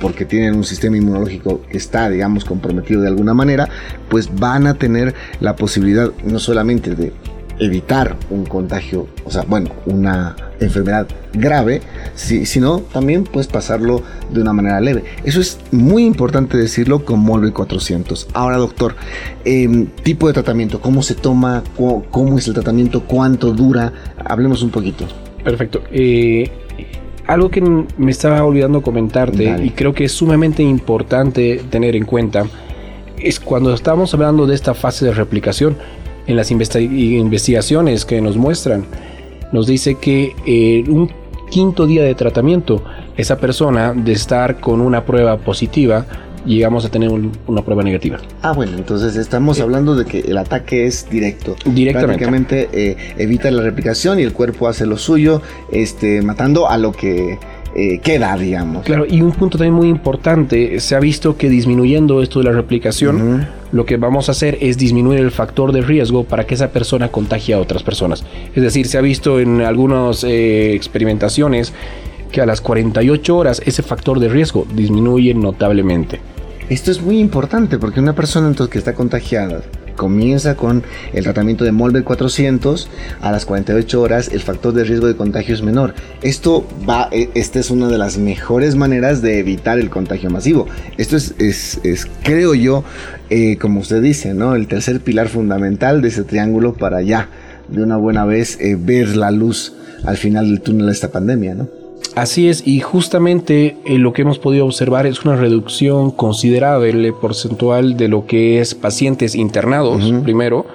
porque 0.00 0.24
tienen 0.24 0.54
un 0.54 0.64
sistema 0.64 0.96
inmunológico 0.96 1.62
que 1.70 1.76
está, 1.76 2.08
digamos, 2.08 2.44
comprometido 2.44 3.02
de 3.02 3.08
alguna 3.08 3.34
manera, 3.34 3.68
pues 4.08 4.34
van 4.34 4.66
a 4.66 4.74
tener 4.74 5.14
la 5.40 5.56
posibilidad 5.56 6.12
no 6.24 6.38
solamente 6.38 6.94
de 6.94 7.12
evitar 7.58 8.16
un 8.30 8.44
contagio, 8.44 9.08
o 9.24 9.30
sea, 9.30 9.42
bueno, 9.42 9.70
una 9.86 10.36
enfermedad 10.60 11.06
grave, 11.32 11.82
sino 12.14 12.80
también 12.80 13.24
pues 13.24 13.46
pasarlo 13.46 14.02
de 14.30 14.40
una 14.40 14.52
manera 14.52 14.80
leve. 14.80 15.04
Eso 15.24 15.40
es 15.40 15.58
muy 15.70 16.04
importante 16.04 16.56
decirlo 16.56 17.04
con 17.04 17.20
Molve 17.20 17.52
400. 17.52 18.28
Ahora, 18.32 18.56
doctor, 18.56 18.96
em, 19.44 19.86
tipo 20.02 20.26
de 20.26 20.34
tratamiento, 20.34 20.80
cómo 20.80 21.02
se 21.02 21.14
toma, 21.14 21.62
cómo, 21.76 22.38
es 22.38 22.48
el 22.48 22.54
tratamiento, 22.54 23.04
cuánto 23.04 23.52
dura, 23.52 23.92
hablemos 24.24 24.62
un 24.62 24.70
poquito. 24.70 25.06
Perfecto. 25.44 25.82
Eh, 25.90 26.50
algo 27.28 27.50
que 27.50 27.60
me 27.60 28.10
estaba 28.10 28.42
olvidando 28.42 28.82
comentarte 28.82 29.62
y 29.62 29.70
creo 29.70 29.92
que 29.92 30.04
es 30.04 30.12
sumamente 30.12 30.62
importante 30.62 31.62
tener 31.70 31.94
en 31.94 32.04
cuenta 32.04 32.46
es 33.18 33.38
cuando 33.38 33.74
estamos 33.74 34.14
hablando 34.14 34.46
de 34.46 34.54
esta 34.54 34.74
fase 34.74 35.04
de 35.04 35.12
replicación, 35.12 35.76
en 36.26 36.36
las 36.36 36.50
investigaciones 36.50 38.04
que 38.04 38.20
nos 38.20 38.36
muestran, 38.36 38.84
nos 39.52 39.66
dice 39.66 39.96
que 39.96 40.34
en 40.46 40.90
un 40.90 41.10
quinto 41.50 41.86
día 41.86 42.02
de 42.02 42.14
tratamiento, 42.14 42.82
esa 43.16 43.38
persona 43.38 43.94
de 43.94 44.12
estar 44.12 44.60
con 44.60 44.80
una 44.80 45.04
prueba 45.04 45.38
positiva, 45.38 46.06
llegamos 46.48 46.84
a 46.84 46.90
tener 46.90 47.10
una 47.10 47.62
prueba 47.62 47.82
negativa. 47.82 48.18
Ah, 48.42 48.52
bueno, 48.52 48.76
entonces 48.76 49.16
estamos 49.16 49.60
hablando 49.60 49.94
de 49.94 50.04
que 50.04 50.20
el 50.20 50.38
ataque 50.38 50.86
es 50.86 51.08
directo. 51.10 51.56
Directamente. 51.64 52.06
Prácticamente 52.06 52.68
eh, 52.72 52.96
evita 53.18 53.50
la 53.50 53.62
replicación 53.62 54.18
y 54.18 54.22
el 54.22 54.32
cuerpo 54.32 54.68
hace 54.68 54.86
lo 54.86 54.96
suyo, 54.96 55.42
este, 55.70 56.22
matando 56.22 56.68
a 56.68 56.78
lo 56.78 56.92
que 56.92 57.38
eh, 57.74 58.00
queda, 58.00 58.36
digamos. 58.36 58.84
Claro, 58.84 59.06
y 59.08 59.20
un 59.20 59.32
punto 59.32 59.58
también 59.58 59.74
muy 59.74 59.88
importante, 59.88 60.80
se 60.80 60.96
ha 60.96 61.00
visto 61.00 61.36
que 61.36 61.48
disminuyendo 61.48 62.22
esto 62.22 62.40
de 62.40 62.46
la 62.46 62.52
replicación, 62.52 63.46
lo 63.72 63.84
que 63.84 63.98
vamos 63.98 64.28
a 64.28 64.32
hacer 64.32 64.56
es 64.60 64.78
disminuir 64.78 65.20
el 65.20 65.30
factor 65.30 65.72
de 65.72 65.82
riesgo 65.82 66.24
para 66.24 66.44
que 66.44 66.54
esa 66.54 66.70
persona 66.70 67.10
contagie 67.10 67.54
a 67.54 67.60
otras 67.60 67.82
personas. 67.82 68.24
Es 68.54 68.62
decir, 68.62 68.86
se 68.86 68.96
ha 68.96 69.02
visto 69.02 69.38
en 69.38 69.60
algunas 69.60 70.24
eh, 70.24 70.72
experimentaciones 70.74 71.72
que 72.32 72.40
a 72.40 72.46
las 72.46 72.60
48 72.60 73.36
horas 73.36 73.62
ese 73.64 73.82
factor 73.82 74.18
de 74.18 74.28
riesgo 74.28 74.66
disminuye 74.74 75.34
notablemente. 75.34 76.20
Esto 76.68 76.90
es 76.90 77.00
muy 77.00 77.18
importante 77.18 77.78
porque 77.78 77.98
una 77.98 78.14
persona 78.14 78.46
entonces 78.46 78.70
que 78.70 78.78
está 78.78 78.92
contagiada 78.92 79.62
comienza 79.96 80.54
con 80.54 80.82
el 81.14 81.24
tratamiento 81.24 81.64
de 81.64 81.72
Molbet 81.72 82.04
400 82.04 82.90
a 83.22 83.32
las 83.32 83.46
48 83.46 84.00
horas 84.00 84.28
el 84.32 84.40
factor 84.40 84.74
de 84.74 84.84
riesgo 84.84 85.06
de 85.06 85.16
contagio 85.16 85.54
es 85.54 85.62
menor. 85.62 85.94
Esto 86.20 86.66
va, 86.88 87.08
e, 87.10 87.30
esta 87.34 87.58
es 87.58 87.70
una 87.70 87.88
de 87.88 87.96
las 87.96 88.18
mejores 88.18 88.76
maneras 88.76 89.22
de 89.22 89.38
evitar 89.38 89.78
el 89.78 89.88
contagio 89.88 90.28
masivo. 90.28 90.66
Esto 90.98 91.16
es, 91.16 91.34
es, 91.38 92.06
creo 92.22 92.54
yo, 92.54 92.84
eh, 93.30 93.56
como 93.56 93.80
usted 93.80 94.02
dice, 94.02 94.34
¿no? 94.34 94.54
El 94.54 94.68
tercer 94.68 95.00
pilar 95.00 95.28
fundamental 95.28 96.02
de 96.02 96.08
ese 96.08 96.22
triángulo 96.22 96.74
para 96.74 97.00
ya 97.00 97.30
de 97.68 97.82
una 97.82 97.96
buena 97.96 98.26
vez 98.26 98.60
eh, 98.60 98.76
ver 98.78 99.16
la 99.16 99.30
luz 99.30 99.72
al 100.04 100.18
final 100.18 100.48
del 100.48 100.60
túnel 100.60 100.86
de 100.86 100.92
esta 100.92 101.10
pandemia, 101.10 101.54
¿no? 101.54 101.77
Así 102.20 102.48
es, 102.48 102.66
y 102.66 102.80
justamente 102.80 103.76
eh, 103.84 103.96
lo 103.96 104.12
que 104.12 104.22
hemos 104.22 104.40
podido 104.40 104.66
observar 104.66 105.06
es 105.06 105.24
una 105.24 105.36
reducción 105.36 106.10
considerable 106.10 107.12
porcentual 107.12 107.96
de 107.96 108.08
lo 108.08 108.26
que 108.26 108.60
es 108.60 108.74
pacientes 108.74 109.36
internados, 109.36 110.12
primero, 110.24 110.66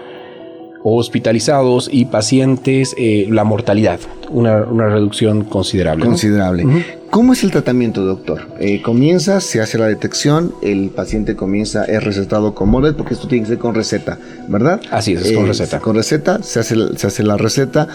hospitalizados 0.83 1.89
y 1.91 2.05
pacientes, 2.05 2.95
eh, 2.97 3.27
la 3.29 3.43
mortalidad, 3.43 3.99
una, 4.29 4.63
reducción 4.63 5.43
considerable. 5.43 6.05
Considerable. 6.05 6.63
¿Cómo 7.13 7.33
es 7.33 7.43
el 7.43 7.51
tratamiento, 7.51 8.03
doctor? 8.03 8.47
Eh, 8.59 8.81
comienza, 8.81 9.39
se 9.39 9.61
hace 9.61 9.77
la 9.77 9.85
detección, 9.85 10.51
el 10.63 10.89
paciente 10.89 11.35
comienza, 11.35 11.85
es 11.85 12.03
recetado 12.03 12.55
con 12.55 12.69
Molbet, 12.69 12.95
porque 12.95 13.13
esto 13.13 13.27
tiene 13.27 13.43
que 13.43 13.49
ser 13.49 13.59
con 13.59 13.75
receta, 13.75 14.17
¿verdad? 14.47 14.81
Así 14.89 15.13
es, 15.13 15.31
con 15.31 15.45
receta. 15.45 15.79
Con 15.79 15.95
receta, 15.95 16.41
se 16.41 16.59
hace, 16.59 16.75
se 16.97 17.05
hace 17.05 17.21
la 17.21 17.37
receta, 17.37 17.87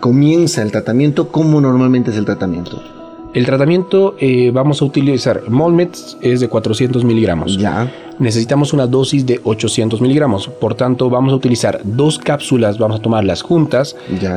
comienza 0.00 0.62
el 0.62 0.70
tratamiento. 0.72 1.28
¿Cómo 1.28 1.60
normalmente 1.60 2.10
es 2.10 2.16
el 2.16 2.24
tratamiento? 2.24 3.03
El 3.34 3.46
tratamiento 3.46 4.14
eh, 4.20 4.52
vamos 4.54 4.80
a 4.80 4.84
utilizar 4.84 5.50
Molmet 5.50 5.98
es 6.22 6.38
de 6.38 6.48
400 6.48 7.02
miligramos. 7.02 7.58
Ya. 7.58 7.92
Necesitamos 8.20 8.72
una 8.72 8.86
dosis 8.86 9.26
de 9.26 9.40
800 9.42 10.00
miligramos. 10.00 10.46
Por 10.46 10.76
tanto, 10.76 11.10
vamos 11.10 11.32
a 11.32 11.36
utilizar 11.36 11.80
dos 11.82 12.16
cápsulas, 12.16 12.78
vamos 12.78 13.00
a 13.00 13.02
tomarlas 13.02 13.42
juntas 13.42 13.96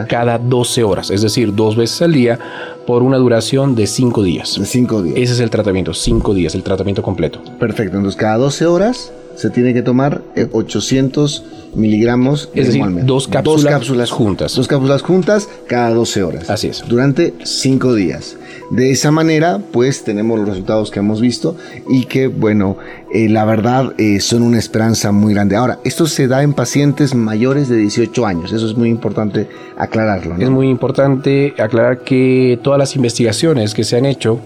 cada 0.09 0.39
12 0.39 0.83
horas, 0.83 1.11
es 1.11 1.21
decir, 1.21 1.53
dos 1.53 1.75
veces 1.75 2.01
al 2.01 2.13
día 2.13 2.39
por 2.87 3.03
una 3.03 3.17
duración 3.17 3.75
de 3.75 3.85
5 3.85 4.23
días. 4.23 4.57
De 4.59 4.65
5 4.65 5.03
días. 5.03 5.17
Ese 5.17 5.33
es 5.33 5.39
el 5.41 5.51
tratamiento, 5.51 5.93
5 5.93 6.33
días, 6.33 6.55
el 6.55 6.63
tratamiento 6.63 7.03
completo. 7.03 7.39
Perfecto. 7.59 7.97
Entonces, 7.97 8.19
cada 8.19 8.37
12 8.37 8.65
horas 8.65 9.11
se 9.35 9.51
tiene 9.51 9.75
que 9.75 9.83
tomar 9.83 10.23
800 10.51 11.43
eh, 11.45 11.57
miligramos 11.75 12.49
es 12.55 12.67
decir, 12.67 12.83
dos 13.03 13.27
cápsulas, 13.27 13.61
dos 13.63 13.71
cápsulas 13.71 14.09
juntas. 14.09 14.55
Dos 14.55 14.67
cápsulas 14.67 15.03
juntas 15.03 15.47
cada 15.67 15.91
12 15.91 16.23
horas. 16.23 16.49
Así 16.49 16.69
es. 16.69 16.83
Durante 16.87 17.35
5 17.43 17.93
días. 17.93 18.37
De 18.69 18.91
esa 18.91 19.11
manera, 19.11 19.61
pues 19.71 20.03
tenemos 20.03 20.37
los 20.39 20.49
resultados 20.49 20.91
que 20.91 20.99
hemos 20.99 21.21
visto 21.21 21.55
y 21.89 22.05
que, 22.05 22.27
bueno, 22.27 22.77
eh, 23.13 23.29
la 23.29 23.45
verdad 23.45 23.93
eh, 23.97 24.19
son 24.19 24.41
una 24.41 24.59
esperanza 24.59 25.13
muy 25.13 25.33
grande. 25.33 25.55
Ahora, 25.55 25.79
esto 25.85 26.05
se 26.05 26.27
da 26.27 26.43
en 26.43 26.53
pacientes 26.53 27.15
mayores 27.15 27.69
de 27.69 27.77
18 27.77 28.25
años, 28.25 28.51
eso 28.51 28.67
es 28.67 28.75
muy 28.75 28.89
importante 28.89 29.47
aclararlo. 29.77 30.35
Es 30.37 30.49
muy 30.49 30.67
importante 30.69 31.53
aclarar 31.57 31.99
que 31.99 32.59
todas 32.61 32.77
las 32.77 32.95
investigaciones 32.97 33.73
que 33.73 33.85
se 33.85 33.95
han 33.95 34.05
hecho, 34.05 34.41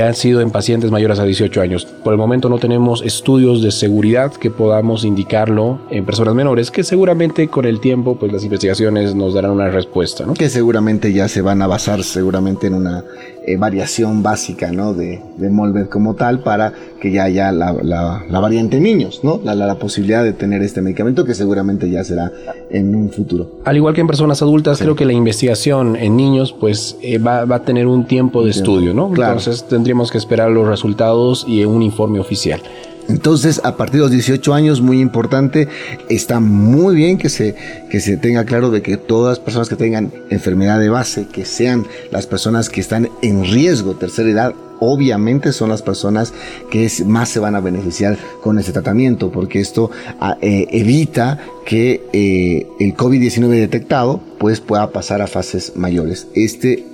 han 0.00 0.14
sido 0.14 0.40
en 0.40 0.50
pacientes 0.50 0.90
mayores 0.90 1.18
a 1.18 1.24
18 1.24 1.60
años. 1.60 1.84
Por 1.84 2.12
el 2.12 2.18
momento 2.18 2.48
no 2.48 2.58
tenemos 2.58 3.02
estudios 3.02 3.62
de 3.62 3.70
seguridad 3.70 4.32
que 4.32 4.50
podamos 4.50 5.04
indicarlo 5.04 5.80
en 5.90 6.04
personas 6.04 6.34
menores, 6.34 6.70
que 6.70 6.84
seguramente 6.84 7.48
con 7.48 7.64
el 7.64 7.80
tiempo 7.80 8.16
pues 8.16 8.32
las 8.32 8.44
investigaciones 8.44 9.14
nos 9.14 9.34
darán 9.34 9.52
una 9.52 9.68
respuesta. 9.68 10.24
¿no? 10.24 10.34
Que 10.34 10.48
seguramente 10.48 11.12
ya 11.12 11.28
se 11.28 11.42
van 11.42 11.62
a 11.62 11.66
basar 11.66 12.02
seguramente 12.04 12.66
en 12.68 12.74
una 12.74 13.04
eh, 13.44 13.56
variación 13.56 14.22
básica 14.22 14.70
¿no? 14.70 14.94
de, 14.94 15.20
de 15.36 15.88
como 15.88 16.14
tal 16.14 16.40
para 16.40 16.72
que 17.00 17.10
ya 17.10 17.24
haya 17.24 17.50
la, 17.50 17.72
la, 17.72 18.40
variante 18.40 18.76
en 18.76 18.84
niños, 18.84 19.20
¿no? 19.24 19.40
La, 19.42 19.54
la, 19.56 19.74
posibilidad 19.74 20.22
de 20.22 20.32
tener 20.32 20.62
este 20.62 20.80
medicamento 20.80 21.24
que 21.24 21.34
seguramente 21.34 21.90
ya 21.90 22.04
será 22.04 22.30
en 22.70 22.94
un 22.94 23.10
futuro. 23.10 23.50
Al 23.64 23.76
igual 23.76 23.94
que 23.94 24.00
en 24.00 24.06
personas 24.06 24.40
adultas, 24.42 24.78
creo 24.78 24.94
que 24.94 25.04
la 25.04 25.12
investigación 25.12 25.96
en 25.96 26.16
niños 26.16 26.52
pues 26.52 26.96
eh, 27.02 27.18
va, 27.18 27.44
va, 27.44 27.56
a 27.56 27.62
tener 27.64 27.88
un 27.88 28.06
tiempo 28.06 28.44
de 28.44 28.50
estudio, 28.52 28.94
¿no? 28.94 29.10
Claro. 29.10 29.38
Entonces 29.38 29.64
tendríamos 29.72 30.10
que 30.10 30.18
esperar 30.18 30.50
los 30.50 30.68
resultados 30.68 31.44
y 31.48 31.64
un 31.64 31.82
informe 31.82 32.20
oficial. 32.20 32.62
Entonces, 33.08 33.60
a 33.64 33.76
partir 33.76 33.96
de 33.96 34.02
los 34.02 34.10
18 34.10 34.54
años, 34.54 34.80
muy 34.80 35.00
importante, 35.00 35.68
está 36.08 36.40
muy 36.40 36.94
bien 36.94 37.18
que 37.18 37.28
se, 37.28 37.56
que 37.90 38.00
se 38.00 38.16
tenga 38.16 38.44
claro 38.44 38.70
de 38.70 38.82
que 38.82 38.96
todas 38.96 39.38
las 39.38 39.44
personas 39.44 39.68
que 39.68 39.76
tengan 39.76 40.12
enfermedad 40.30 40.78
de 40.78 40.88
base, 40.88 41.26
que 41.26 41.44
sean 41.44 41.86
las 42.10 42.26
personas 42.26 42.68
que 42.68 42.80
están 42.80 43.08
en 43.22 43.44
riesgo, 43.44 43.94
tercera 43.94 44.30
edad, 44.30 44.54
obviamente 44.78 45.52
son 45.52 45.68
las 45.68 45.82
personas 45.82 46.32
que 46.70 46.90
más 47.06 47.28
se 47.28 47.38
van 47.38 47.54
a 47.54 47.60
beneficiar 47.60 48.18
con 48.42 48.58
este 48.58 48.72
tratamiento, 48.72 49.30
porque 49.30 49.60
esto 49.60 49.90
ah, 50.20 50.36
eh, 50.40 50.66
evita 50.70 51.38
que 51.64 52.04
eh, 52.12 52.66
el 52.80 52.96
COVID-19 52.96 53.48
detectado 53.48 54.20
pues 54.38 54.60
pueda 54.60 54.90
pasar 54.90 55.22
a 55.22 55.28
fases 55.28 55.72
mayores. 55.76 56.26
Este 56.34 56.84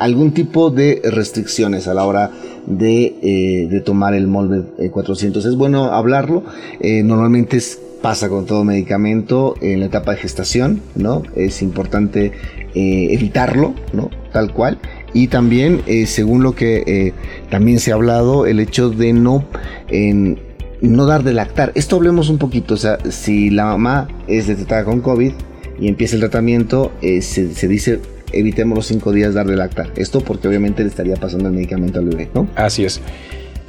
algún 0.00 0.32
tipo 0.32 0.70
de 0.70 1.00
restricciones 1.04 1.86
a 1.86 1.94
la 1.94 2.04
hora 2.04 2.32
de, 2.66 3.14
eh, 3.22 3.80
tomar 3.84 4.14
el 4.14 4.26
Molbet 4.26 4.90
400. 4.90 5.44
Es 5.44 5.54
bueno 5.54 5.92
hablarlo. 5.92 6.42
Eh, 6.80 7.02
normalmente 7.04 7.60
pasa 8.02 8.28
con 8.28 8.46
todo 8.46 8.64
medicamento 8.64 9.54
en 9.60 9.80
la 9.80 9.86
etapa 9.86 10.12
de 10.12 10.18
gestación, 10.18 10.80
¿no? 10.94 11.22
Es 11.36 11.62
importante 11.62 12.32
eh, 12.74 13.08
evitarlo, 13.10 13.74
¿no? 13.92 14.10
Tal 14.32 14.52
cual. 14.52 14.78
Y 15.12 15.28
también, 15.28 15.82
eh, 15.86 16.06
según 16.06 16.42
lo 16.42 16.54
que 16.54 16.82
eh, 16.86 17.12
también 17.50 17.78
se 17.78 17.92
ha 17.92 17.94
hablado, 17.94 18.46
el 18.46 18.60
hecho 18.60 18.90
de 18.90 19.12
no, 19.12 19.44
en, 19.88 20.38
no 20.80 21.06
dar 21.06 21.24
de 21.24 21.34
lactar. 21.34 21.72
Esto 21.74 21.96
hablemos 21.96 22.30
un 22.30 22.38
poquito. 22.38 22.74
O 22.74 22.78
sea, 22.78 22.98
si 23.10 23.50
la 23.50 23.64
mamá 23.64 24.08
es 24.28 24.46
detectada 24.46 24.84
con 24.84 25.00
COVID 25.00 25.32
y 25.78 25.88
empieza 25.88 26.14
el 26.14 26.20
tratamiento, 26.20 26.92
eh, 27.02 27.20
se 27.22 27.68
dice 27.68 28.00
evitemos 28.32 28.76
los 28.76 28.86
cinco 28.86 29.12
días 29.12 29.34
dar 29.34 29.46
de 29.46 29.56
lactar. 29.56 29.90
Esto 29.96 30.20
porque 30.20 30.48
obviamente 30.48 30.82
le 30.82 30.88
estaría 30.88 31.16
pasando 31.16 31.48
el 31.48 31.54
medicamento 31.54 31.98
al 31.98 32.06
bebé, 32.06 32.28
¿no? 32.34 32.48
Así 32.54 32.84
es. 32.84 33.00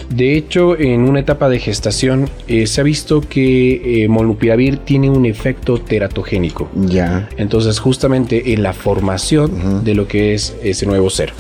De 0.10 0.36
hecho, 0.36 0.78
en 0.78 1.02
una 1.08 1.22
etapa 1.22 1.48
de 1.48 1.60
gestación 1.60 2.30
eh, 2.48 2.68
se 2.68 2.82
ha 2.82 2.84
visto 2.84 3.22
que 3.22 4.04
eh, 4.04 4.08
molnupiravir 4.10 4.80
tiene 4.80 5.10
un 5.10 5.26
efecto 5.26 5.78
teratogénico. 5.80 6.70
Ya. 6.76 7.30
Entonces, 7.38 7.80
justamente 7.80 8.54
en 8.54 8.62
la 8.62 8.74
formación 8.74 9.52
uh 9.52 9.58
-huh. 9.58 9.82
de 9.84 9.96
lo 9.96 10.08
que 10.08 10.34
es 10.34 10.56
ese 10.64 10.86
nuevo 10.86 11.10
ser. 11.10 11.32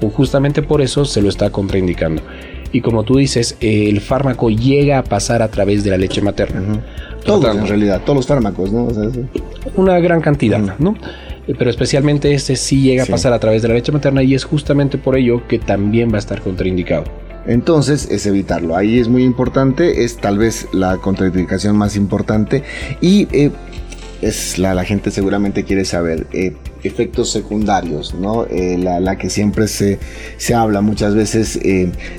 Justamente 0.00 0.62
por 0.62 0.82
eso 0.82 1.04
se 1.04 1.22
lo 1.22 1.28
está 1.28 1.50
contraindicando. 1.50 2.22
Y 2.72 2.80
como 2.80 3.04
tú 3.04 3.18
dices, 3.18 3.56
eh, 3.60 3.88
el 3.88 4.00
fármaco 4.00 4.50
llega 4.50 4.98
a 4.98 5.04
pasar 5.04 5.42
a 5.42 5.48
través 5.48 5.84
de 5.84 5.90
la 5.90 5.98
leche 5.98 6.22
materna. 6.22 6.60
Uh 6.60 6.64
-huh. 6.74 6.80
Todos, 7.24 7.56
en 7.56 7.66
realidad, 7.68 8.00
todos 8.04 8.16
los 8.16 8.26
fármacos, 8.26 8.72
¿no? 8.72 8.86
O 8.86 8.94
sea, 8.94 9.10
sí. 9.10 9.20
Una 9.76 10.00
gran 10.00 10.20
cantidad, 10.20 10.60
uh 10.60 10.66
-huh. 10.66 10.74
¿no? 10.78 10.96
Pero 11.46 11.70
especialmente 11.70 12.32
este 12.32 12.56
sí 12.56 12.82
llega 12.82 13.04
sí. 13.04 13.12
a 13.12 13.14
pasar 13.14 13.32
a 13.32 13.38
través 13.38 13.62
de 13.62 13.68
la 13.68 13.74
leche 13.74 13.92
materna 13.92 14.22
y 14.22 14.34
es 14.34 14.44
justamente 14.44 14.98
por 14.98 15.16
ello 15.16 15.46
que 15.48 15.58
también 15.58 16.10
va 16.10 16.16
a 16.16 16.20
estar 16.20 16.40
contraindicado. 16.40 17.04
Entonces 17.46 18.08
es 18.10 18.26
evitarlo. 18.26 18.76
Ahí 18.76 18.98
es 18.98 19.08
muy 19.08 19.24
importante, 19.24 20.04
es 20.04 20.16
tal 20.16 20.38
vez 20.38 20.68
la 20.72 20.98
contraindicación 20.98 21.76
más 21.76 21.96
importante 21.96 22.62
y 23.00 23.26
eh, 23.32 23.50
es 24.20 24.58
la, 24.58 24.72
la, 24.74 24.84
gente 24.84 25.10
seguramente 25.10 25.64
quiere 25.64 25.84
saber 25.84 26.28
eh, 26.32 26.54
efectos 26.84 27.30
secundarios, 27.32 28.14
¿no? 28.14 28.46
Eh, 28.46 28.78
la, 28.78 29.00
la, 29.00 29.18
que 29.18 29.28
siempre 29.28 29.66
se, 29.66 29.98
se 30.36 30.54
habla 30.54 30.80
muchas 30.80 31.16
veces, 31.16 31.58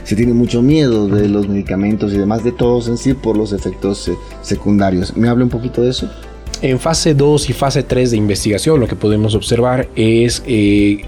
se 0.03 0.15
tiene 0.15 0.33
mucho 0.33 0.62
miedo 0.62 1.07
de 1.07 1.29
los 1.29 1.47
medicamentos 1.47 2.12
y 2.12 2.17
demás, 2.17 2.43
de 2.43 2.51
todos 2.51 2.89
en 2.89 2.97
sí 2.97 3.13
por 3.13 3.38
los 3.38 3.53
efectos 3.53 4.12
secundarios. 4.41 5.15
¿Me 5.15 5.29
habla 5.29 5.45
un 5.45 5.49
poquito 5.49 5.81
de 5.81 5.91
eso? 5.91 6.09
En 6.63 6.80
fase 6.80 7.13
2 7.13 7.49
y 7.49 7.54
fase 7.54 7.84
3 7.84 8.12
de 8.12 8.17
investigación 8.17 8.80
lo 8.80 8.88
que 8.88 8.95
podemos 8.95 9.36
observar 9.36 9.89
es 9.97 10.43
eh, 10.47 11.04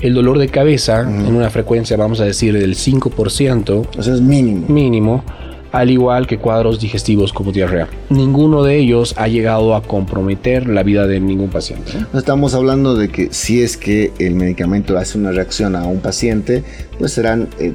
el 0.00 0.14
dolor 0.14 0.38
de 0.38 0.48
cabeza 0.48 1.02
en 1.02 1.36
una 1.36 1.50
frecuencia, 1.50 1.98
vamos 1.98 2.20
a 2.20 2.24
decir, 2.24 2.58
del 2.58 2.74
5%. 2.74 3.86
O 3.98 4.02
sea, 4.02 4.14
es 4.14 4.22
mínimo. 4.22 4.66
Mínimo. 4.66 5.24
Al 5.72 5.90
igual 5.90 6.26
que 6.26 6.38
cuadros 6.38 6.80
digestivos 6.80 7.34
como 7.34 7.52
diarrea. 7.52 7.86
Ninguno 8.08 8.62
de 8.62 8.78
ellos 8.78 9.12
ha 9.18 9.28
llegado 9.28 9.74
a 9.74 9.82
comprometer 9.82 10.66
la 10.66 10.82
vida 10.82 11.06
de 11.06 11.20
ningún 11.20 11.50
paciente. 11.50 11.92
¿no? 12.10 12.18
Estamos 12.18 12.54
hablando 12.54 12.94
de 12.96 13.10
que 13.10 13.28
si 13.30 13.60
es 13.60 13.76
que 13.76 14.12
el 14.18 14.36
medicamento 14.36 14.96
hace 14.96 15.18
una 15.18 15.32
reacción 15.32 15.76
a 15.76 15.84
un 15.84 16.00
paciente, 16.00 16.64
pues 16.98 17.12
serán 17.12 17.48
eh, 17.58 17.74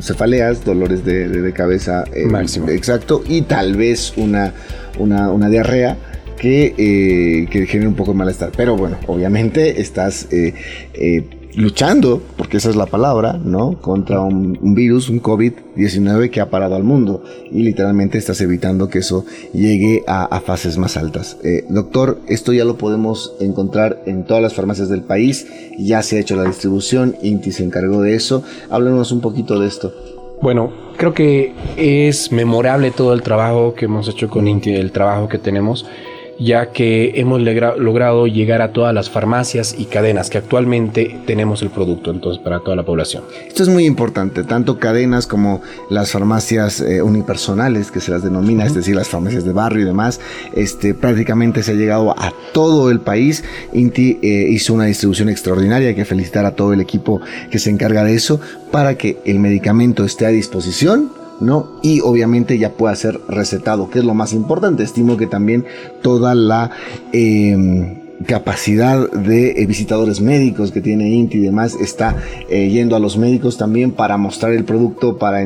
cefaleas, 0.00 0.64
dolores 0.64 1.04
de, 1.04 1.28
de, 1.28 1.42
de 1.42 1.52
cabeza 1.52 2.04
eh, 2.14 2.26
máximo. 2.26 2.68
Exacto, 2.68 3.24
y 3.28 3.42
tal 3.42 3.74
vez 3.74 4.12
una, 4.16 4.54
una, 5.00 5.32
una 5.32 5.48
diarrea 5.48 5.96
que, 6.36 6.74
eh, 6.76 7.48
que 7.50 7.66
genere 7.66 7.88
un 7.88 7.94
poco 7.94 8.12
de 8.12 8.18
malestar. 8.18 8.52
Pero 8.56 8.76
bueno, 8.76 8.96
obviamente 9.06 9.80
estás 9.80 10.28
eh, 10.32 10.54
eh, 10.94 11.24
luchando, 11.56 12.20
porque 12.36 12.56
esa 12.56 12.70
es 12.70 12.76
la 12.76 12.86
palabra, 12.86 13.38
¿no? 13.42 13.80
Contra 13.80 14.20
un, 14.20 14.74
virus, 14.74 15.08
un 15.08 15.22
COVID-19 15.22 16.30
que 16.30 16.40
ha 16.40 16.50
parado 16.50 16.74
al 16.74 16.82
mundo 16.82 17.22
y 17.50 17.62
literalmente 17.62 18.18
estás 18.18 18.40
evitando 18.40 18.88
que 18.88 18.98
eso 18.98 19.24
llegue 19.52 20.02
a, 20.06 20.40
fases 20.40 20.78
más 20.78 20.96
altas. 20.96 21.36
Eh, 21.44 21.64
doctor, 21.68 22.20
esto 22.28 22.52
ya 22.52 22.64
lo 22.64 22.76
podemos 22.76 23.34
encontrar 23.40 24.02
en 24.06 24.24
todas 24.24 24.42
las 24.42 24.54
farmacias 24.54 24.88
del 24.88 25.02
país, 25.02 25.46
ya 25.78 26.02
se 26.02 26.16
ha 26.16 26.20
hecho 26.20 26.36
la 26.36 26.44
distribución, 26.44 27.16
Inti 27.22 27.52
se 27.52 27.64
encargó 27.64 28.02
de 28.02 28.14
eso. 28.14 28.42
Háblanos 28.70 29.12
un 29.12 29.20
poquito 29.20 29.58
de 29.58 29.68
esto. 29.68 29.92
Bueno, 30.42 30.72
creo 30.96 31.14
que 31.14 31.54
es 31.76 32.32
memorable 32.32 32.90
todo 32.90 33.14
el 33.14 33.22
trabajo 33.22 33.74
que 33.74 33.86
hemos 33.86 34.08
hecho 34.08 34.28
con 34.28 34.48
Inti, 34.48 34.74
el 34.74 34.90
trabajo 34.90 35.28
que 35.28 35.38
tenemos 35.38 35.86
ya 36.38 36.72
que 36.72 37.12
hemos 37.20 37.40
logrado 37.40 38.26
llegar 38.26 38.62
a 38.62 38.72
todas 38.72 38.94
las 38.94 39.10
farmacias 39.10 39.74
y 39.78 39.86
cadenas 39.86 40.30
que 40.30 40.38
actualmente 40.38 41.16
tenemos 41.26 41.62
el 41.62 41.70
producto 41.70 42.10
entonces 42.10 42.42
para 42.42 42.60
toda 42.60 42.76
la 42.76 42.82
población. 42.82 43.24
Esto 43.46 43.62
es 43.62 43.68
muy 43.68 43.84
importante, 43.84 44.44
tanto 44.44 44.78
cadenas 44.78 45.26
como 45.26 45.62
las 45.90 46.12
farmacias 46.12 46.80
eh, 46.80 47.02
unipersonales 47.02 47.90
que 47.90 48.00
se 48.00 48.10
las 48.10 48.22
denomina, 48.22 48.64
uh 48.64 48.66
-huh. 48.66 48.70
es 48.70 48.74
decir, 48.74 48.96
las 48.96 49.08
farmacias 49.08 49.44
de 49.44 49.52
barrio 49.52 49.82
y 49.82 49.84
demás, 49.84 50.20
este, 50.54 50.94
prácticamente 50.94 51.62
se 51.62 51.72
ha 51.72 51.74
llegado 51.74 52.10
a 52.18 52.32
todo 52.52 52.90
el 52.90 53.00
país. 53.00 53.44
Inti 53.72 54.18
eh, 54.22 54.46
hizo 54.50 54.74
una 54.74 54.84
distribución 54.84 55.28
extraordinaria, 55.28 55.88
hay 55.88 55.94
que 55.94 56.04
felicitar 56.04 56.44
a 56.44 56.52
todo 56.52 56.72
el 56.72 56.80
equipo 56.80 57.20
que 57.50 57.58
se 57.58 57.70
encarga 57.70 58.04
de 58.04 58.14
eso 58.14 58.40
para 58.70 58.96
que 58.96 59.18
el 59.24 59.38
medicamento 59.38 60.04
esté 60.04 60.26
a 60.26 60.30
disposición 60.30 61.23
¿no? 61.40 61.68
Y 61.82 62.00
obviamente 62.00 62.58
ya 62.58 62.72
pueda 62.72 62.94
ser 62.96 63.20
recetado, 63.28 63.90
que 63.90 64.00
es 64.00 64.04
lo 64.04 64.14
más 64.14 64.32
importante. 64.32 64.82
Estimo 64.82 65.16
que 65.16 65.26
también 65.26 65.64
toda 66.02 66.34
la 66.34 66.70
eh, 67.12 68.00
capacidad 68.26 69.10
de 69.10 69.50
eh, 69.50 69.66
visitadores 69.66 70.20
médicos 70.20 70.70
que 70.70 70.80
tiene 70.80 71.10
Inti 71.10 71.38
y 71.38 71.40
demás 71.40 71.76
está 71.80 72.16
eh, 72.48 72.68
yendo 72.68 72.96
a 72.96 72.98
los 72.98 73.18
médicos 73.18 73.58
también 73.58 73.92
para 73.92 74.16
mostrar 74.16 74.52
el 74.52 74.64
producto, 74.64 75.18
para, 75.18 75.44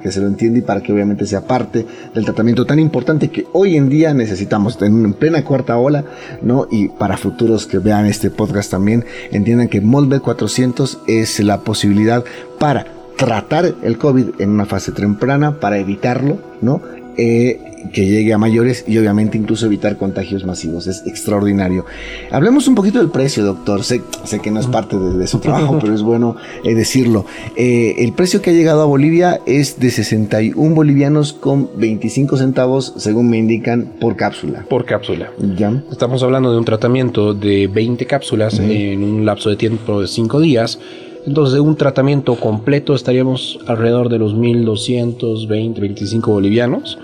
que 0.00 0.10
se 0.10 0.20
lo 0.20 0.26
entienda 0.26 0.58
y 0.58 0.62
para 0.62 0.82
que 0.82 0.92
obviamente 0.92 1.26
sea 1.26 1.46
parte 1.46 1.86
del 2.14 2.24
tratamiento 2.24 2.64
tan 2.64 2.78
importante 2.78 3.28
que 3.28 3.46
hoy 3.52 3.76
en 3.76 3.88
día 3.88 4.14
necesitamos 4.14 4.80
en 4.80 5.12
plena 5.14 5.44
cuarta 5.44 5.76
ola, 5.76 6.04
¿no? 6.42 6.66
Y 6.70 6.88
para 6.88 7.16
futuros 7.16 7.66
que 7.66 7.78
vean 7.78 8.06
este 8.06 8.30
podcast 8.30 8.70
también 8.70 9.04
entiendan 9.30 9.68
que 9.68 9.80
Molbet 9.80 10.22
400 10.22 10.98
es 11.06 11.40
la 11.40 11.60
posibilidad 11.60 12.24
para 12.58 12.95
tratar 13.16 13.74
el 13.82 13.98
COVID 13.98 14.40
en 14.40 14.50
una 14.50 14.66
fase 14.66 14.92
temprana 14.92 15.58
para 15.58 15.78
evitarlo, 15.78 16.38
¿no? 16.60 16.80
Eh, 17.18 17.58
que 17.92 18.04
llegue 18.04 18.32
a 18.32 18.38
mayores 18.38 18.84
y 18.86 18.98
obviamente 18.98 19.38
incluso 19.38 19.64
evitar 19.64 19.96
contagios 19.96 20.44
masivos. 20.44 20.86
Es 20.86 21.06
extraordinario. 21.06 21.86
Hablemos 22.30 22.68
un 22.68 22.74
poquito 22.74 22.98
del 22.98 23.08
precio, 23.10 23.44
doctor. 23.44 23.84
Sé, 23.84 24.02
sé 24.24 24.40
que 24.40 24.50
no 24.50 24.60
es 24.60 24.66
parte 24.66 24.98
de, 24.98 25.16
de 25.16 25.26
su 25.26 25.38
trabajo, 25.38 25.78
pero 25.80 25.94
es 25.94 26.02
bueno 26.02 26.36
eh, 26.64 26.74
decirlo. 26.74 27.24
Eh, 27.56 27.94
el 27.98 28.12
precio 28.12 28.42
que 28.42 28.50
ha 28.50 28.52
llegado 28.52 28.82
a 28.82 28.86
Bolivia 28.86 29.40
es 29.46 29.78
de 29.78 29.90
61 29.90 30.74
bolivianos 30.74 31.32
con 31.32 31.70
25 31.76 32.36
centavos, 32.36 32.92
según 32.96 33.30
me 33.30 33.38
indican, 33.38 33.92
por 34.00 34.16
cápsula. 34.16 34.66
Por 34.68 34.84
cápsula. 34.84 35.30
Ya. 35.56 35.82
Estamos 35.90 36.22
hablando 36.22 36.52
de 36.52 36.58
un 36.58 36.64
tratamiento 36.64 37.34
de 37.34 37.68
20 37.68 38.04
cápsulas 38.06 38.58
uh 38.58 38.62
-huh. 38.62 38.92
en 38.92 39.04
un 39.04 39.24
lapso 39.24 39.48
de 39.48 39.56
tiempo 39.56 40.00
de 40.00 40.08
5 40.08 40.40
días 40.40 40.78
Entonces, 41.26 41.54
de 41.54 41.60
un 41.60 41.76
tratamiento 41.76 42.36
completo 42.36 42.94
estaríamos 42.94 43.58
alrededor 43.66 44.08
de 44.08 44.18
los 44.18 44.34
1.220, 44.34 45.80
25 45.80 46.30
bolivianos. 46.30 46.98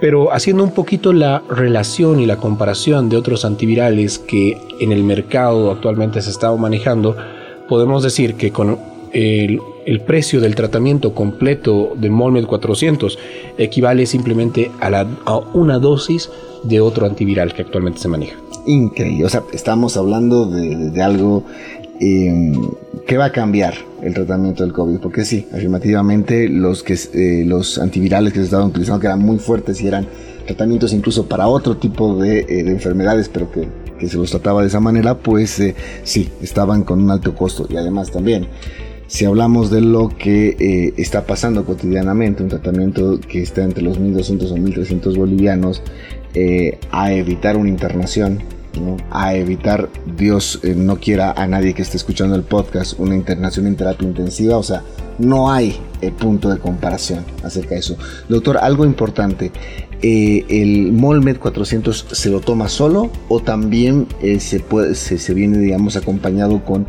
Pero 0.00 0.32
haciendo 0.32 0.62
un 0.62 0.70
poquito 0.70 1.12
la 1.12 1.42
relación 1.48 2.20
y 2.20 2.26
la 2.26 2.36
comparación 2.36 3.08
de 3.08 3.16
otros 3.16 3.44
antivirales 3.44 4.18
que 4.18 4.56
en 4.78 4.92
el 4.92 5.02
mercado 5.02 5.72
actualmente 5.72 6.22
se 6.22 6.30
está 6.30 6.54
manejando, 6.54 7.16
podemos 7.68 8.04
decir 8.04 8.34
que 8.34 8.52
con 8.52 8.78
el, 9.12 9.60
precio 10.06 10.40
del 10.40 10.54
tratamiento 10.54 11.14
completo 11.14 11.94
de 11.96 12.10
Molmed 12.10 12.44
400 12.44 13.18
equivale 13.56 14.06
simplemente 14.06 14.70
a 14.80 15.36
una 15.54 15.78
dosis 15.78 16.30
de 16.62 16.80
otro 16.80 17.06
antiviral 17.06 17.52
que 17.54 17.62
actualmente 17.62 17.98
se 17.98 18.08
maneja. 18.08 18.36
Increíble, 18.66 19.24
o 19.24 19.28
sea, 19.28 19.42
estamos 19.52 19.96
hablando 19.96 20.44
de, 20.46 21.02
algo 21.02 21.44
eh, 22.00 22.52
que 23.06 23.16
va 23.16 23.26
a 23.26 23.32
cambiar 23.32 23.74
el 24.02 24.14
tratamiento 24.14 24.62
del 24.62 24.72
COVID, 24.72 24.98
porque 24.98 25.24
sí, 25.24 25.46
afirmativamente 25.52 26.48
los, 26.48 26.82
que, 26.82 26.98
eh, 27.14 27.44
los 27.46 27.78
antivirales 27.78 28.32
que 28.32 28.40
se 28.40 28.46
estaban 28.46 28.68
utilizando, 28.68 29.00
que 29.00 29.06
eran 29.06 29.20
muy 29.20 29.38
fuertes 29.38 29.80
y 29.80 29.88
eran 29.88 30.06
tratamientos 30.46 30.92
incluso 30.92 31.28
para 31.28 31.48
otro 31.48 31.76
tipo 31.76 32.16
de, 32.16 32.40
eh, 32.40 32.60
enfermedades, 32.68 33.28
pero 33.28 33.50
que, 33.50 33.68
que, 33.98 34.08
se 34.08 34.16
los 34.16 34.30
trataba 34.30 34.62
de 34.62 34.68
esa 34.68 34.80
manera, 34.80 35.18
pues 35.18 35.62
sí, 36.04 36.28
estaban 36.42 36.84
con 36.84 37.02
un 37.02 37.10
alto 37.10 37.34
costo. 37.34 37.66
Y 37.68 37.76
además 37.76 38.10
también 38.10 38.48
si 39.06 39.24
hablamos 39.24 39.70
de 39.70 39.80
lo 39.80 40.10
que 40.10 40.92
está 40.98 41.24
pasando 41.24 41.64
cotidianamente, 41.64 42.42
un 42.42 42.50
tratamiento 42.50 43.18
que 43.18 43.40
está 43.40 43.64
entre 43.64 43.82
los 43.82 43.98
1.200 43.98 44.50
o 44.52 44.56
1.300 44.56 45.16
bolivianos, 45.16 45.82
eh, 46.34 46.78
a 46.92 47.12
evitar 47.12 47.56
una 47.56 47.70
internación, 47.70 48.40
a 49.10 49.34
evitar, 49.34 49.88
Dios 50.16 50.60
eh, 50.62 50.74
no 50.76 50.96
quiera 50.98 51.32
a 51.32 51.46
nadie 51.46 51.74
que 51.74 51.82
esté 51.82 51.96
escuchando 51.96 52.34
el 52.34 52.42
podcast, 52.42 52.98
una 52.98 53.14
internación 53.14 53.66
en 53.66 53.76
terapia 53.76 54.08
intensiva, 54.08 54.56
o 54.56 54.62
sea, 54.62 54.82
no 55.18 55.50
hay 55.50 55.76
eh, 56.00 56.10
punto 56.10 56.48
de 56.48 56.58
comparación 56.58 57.24
acerca 57.42 57.70
de 57.70 57.80
eso. 57.80 57.96
Doctor, 58.28 58.58
algo 58.58 58.84
importante, 58.84 59.52
¿el 60.00 60.92
Molmed 60.92 61.38
400 61.38 62.06
se 62.12 62.30
lo 62.30 62.40
toma 62.40 62.68
solo 62.68 63.10
o 63.28 63.40
también 63.40 64.06
se, 64.38 64.60
puede, 64.60 64.94
se, 64.94 65.34
viene, 65.34 65.58
digamos, 65.58 65.96
acompañado 65.96 66.64
con 66.64 66.86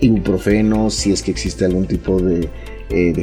ibuprofeno, 0.00 0.90
si 0.90 1.12
es 1.12 1.22
que 1.22 1.32
existe 1.32 1.64
algún 1.64 1.86
tipo 1.86 2.20
de 2.20 2.48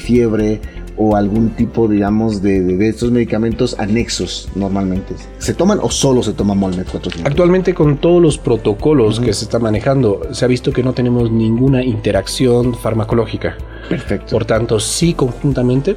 fiebre 0.01 0.59
o 1.03 1.15
algún 1.15 1.49
tipo, 1.51 1.87
digamos, 1.87 2.41
de, 2.43 2.61
de, 2.61 2.87
estos 2.87 3.11
medicamentos 3.11 3.75
anexos 3.79 4.49
normalmente? 4.55 5.15
¿Se 5.39 5.55
toman 5.55 5.79
o 5.81 5.89
solo 5.89 6.21
se 6.21 6.33
toma 6.33 6.53
Molmed 6.53 6.85
400? 6.85 7.25
Actualmente 7.25 7.73
con 7.73 7.97
todos 7.97 8.21
los 8.21 8.37
protocolos 8.37 9.19
que 9.19 9.33
se 9.33 9.45
está 9.45 9.57
manejando, 9.57 10.21
se 10.31 10.45
ha 10.45 10.47
visto 10.47 10.71
que 10.71 10.83
no 10.83 10.93
tenemos 10.93 11.31
ninguna 11.31 11.83
interacción 11.83 12.75
farmacológica. 12.75 13.57
Perfecto. 13.89 14.31
Por 14.31 14.45
tanto, 14.45 14.79
sí 14.79 15.13
conjuntamente 15.13 15.95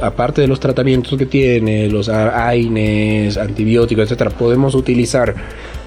aparte 0.00 0.40
de 0.40 0.46
los 0.46 0.58
tratamientos 0.58 1.18
que 1.18 1.26
tiene, 1.26 1.88
los 1.88 2.08
AINES, 2.08 3.36
antibióticos, 3.36 4.04
etcétera, 4.04 4.30
podemos 4.30 4.74
utilizar 4.74 5.34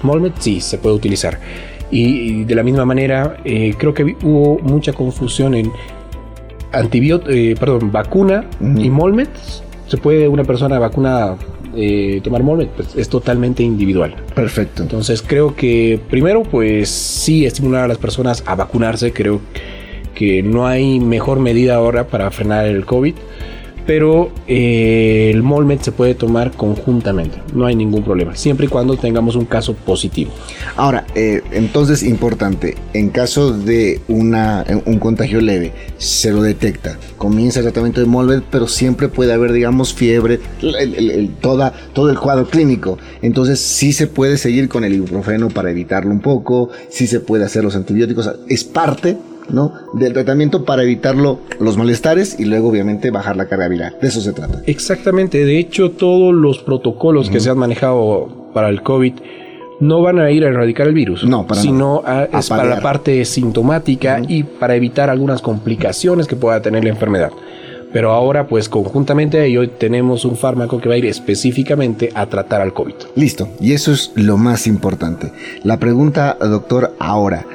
Molmed, 0.02 0.32
sí, 0.38 0.60
se 0.60 0.78
puede 0.78 0.94
utilizar. 0.94 1.38
Y, 1.90 2.44
de 2.44 2.54
la 2.54 2.62
misma 2.62 2.84
manera, 2.84 3.38
eh, 3.44 3.74
creo 3.78 3.94
que 3.94 4.16
hubo 4.22 4.58
mucha 4.58 4.92
confusión 4.92 5.54
en 5.54 5.72
eh, 7.28 7.54
perdón, 7.58 7.92
vacuna 7.92 8.44
y 8.60 8.90
Molmed, 8.90 9.28
se 9.88 9.96
puede 9.96 10.28
una 10.28 10.44
persona 10.44 10.78
vacuna 10.78 11.36
eh, 11.74 12.20
tomar 12.24 12.42
Molmed, 12.42 12.68
pues 12.68 12.96
es 12.96 13.08
totalmente 13.08 13.62
individual. 13.62 14.14
Perfecto. 14.34 14.82
Entonces 14.82 15.22
creo 15.22 15.54
que 15.54 16.00
primero, 16.10 16.42
pues 16.42 16.88
sí, 16.88 17.44
estimular 17.44 17.84
a 17.84 17.88
las 17.88 17.98
personas 17.98 18.42
a 18.46 18.54
vacunarse, 18.54 19.12
creo 19.12 19.40
que 20.14 20.42
no 20.42 20.66
hay 20.66 20.98
mejor 20.98 21.40
medida 21.40 21.74
ahora 21.74 22.06
para 22.06 22.30
frenar 22.30 22.66
el 22.66 22.86
COVID 22.86 23.14
pero 23.86 24.30
eh, 24.48 25.30
el 25.32 25.42
Molmed 25.42 25.80
se 25.80 25.92
puede 25.92 26.14
tomar 26.14 26.52
conjuntamente, 26.52 27.40
no 27.54 27.66
hay 27.66 27.76
ningún 27.76 28.02
problema, 28.02 28.34
siempre 28.34 28.66
y 28.66 28.68
cuando 28.68 28.96
tengamos 28.96 29.36
un 29.36 29.44
caso 29.44 29.74
positivo. 29.74 30.32
Ahora, 30.76 31.06
eh, 31.14 31.42
entonces 31.52 32.02
importante, 32.02 32.74
en 32.92 33.10
caso 33.10 33.52
de 33.52 34.00
una, 34.08 34.64
un 34.84 34.98
contagio 34.98 35.40
leve, 35.40 35.72
se 35.98 36.32
lo 36.32 36.42
detecta, 36.42 36.98
comienza 37.16 37.60
el 37.60 37.66
tratamiento 37.66 38.00
de 38.00 38.06
Molmed, 38.06 38.42
pero 38.50 38.66
siempre 38.66 39.08
puede 39.08 39.32
haber, 39.32 39.52
digamos, 39.52 39.94
fiebre, 39.94 40.40
toda, 41.40 41.72
todo 41.92 42.10
el 42.10 42.18
cuadro 42.18 42.48
clínico, 42.48 42.98
entonces 43.22 43.60
sí 43.60 43.92
se 43.92 44.08
puede 44.08 44.36
seguir 44.36 44.68
con 44.68 44.84
el 44.84 44.94
ibuprofeno 44.94 45.48
para 45.48 45.70
evitarlo 45.70 46.10
un 46.10 46.20
poco, 46.20 46.70
sí 46.90 47.06
se 47.06 47.20
puede 47.20 47.44
hacer 47.44 47.62
los 47.62 47.76
antibióticos, 47.76 48.30
es 48.48 48.64
parte 48.64 49.16
¿no? 49.50 49.72
del 49.94 50.12
tratamiento 50.12 50.64
para 50.64 50.82
evitarlo 50.82 51.40
los 51.60 51.76
malestares 51.76 52.38
y 52.38 52.44
luego 52.44 52.68
obviamente 52.68 53.10
bajar 53.10 53.36
la 53.36 53.46
carga 53.46 53.68
viral. 53.68 53.96
De 54.00 54.08
eso 54.08 54.20
se 54.20 54.32
trata. 54.32 54.62
Exactamente, 54.66 55.44
de 55.44 55.58
hecho 55.58 55.90
todos 55.90 56.34
los 56.34 56.58
protocolos 56.58 57.30
que 57.30 57.40
se 57.40 57.50
han 57.50 57.58
manejado 57.58 58.50
para 58.52 58.68
el 58.68 58.82
COVID 58.82 59.14
no 59.80 60.00
van 60.00 60.18
a 60.18 60.30
ir 60.30 60.44
a 60.44 60.48
erradicar 60.48 60.86
el 60.86 60.94
virus, 60.94 61.24
no, 61.24 61.46
sino 61.52 62.02
es 62.32 62.48
para 62.48 62.64
la 62.64 62.80
parte 62.80 63.24
sintomática 63.24 64.22
y 64.26 64.42
para 64.42 64.74
evitar 64.74 65.10
algunas 65.10 65.42
complicaciones 65.42 66.26
que 66.26 66.36
pueda 66.36 66.62
tener 66.62 66.84
la 66.84 66.90
enfermedad. 66.90 67.30
Pero 67.92 68.12
ahora, 68.12 68.46
pues 68.46 68.68
conjuntamente 68.68 69.38
a 69.38 69.44
ello, 69.44 69.70
tenemos 69.70 70.24
un 70.24 70.36
fármaco 70.36 70.80
que 70.80 70.88
va 70.88 70.96
a 70.96 70.98
ir 70.98 71.06
específicamente 71.06 72.10
a 72.14 72.26
tratar 72.26 72.60
al 72.60 72.72
COVID. 72.72 72.94
Listo, 73.14 73.48
y 73.60 73.72
eso 73.72 73.92
es 73.92 74.12
lo 74.16 74.36
más 74.36 74.66
importante. 74.66 75.32
La 75.62 75.78
pregunta, 75.78 76.36
doctor, 76.40 76.94
ahora, 76.98 77.46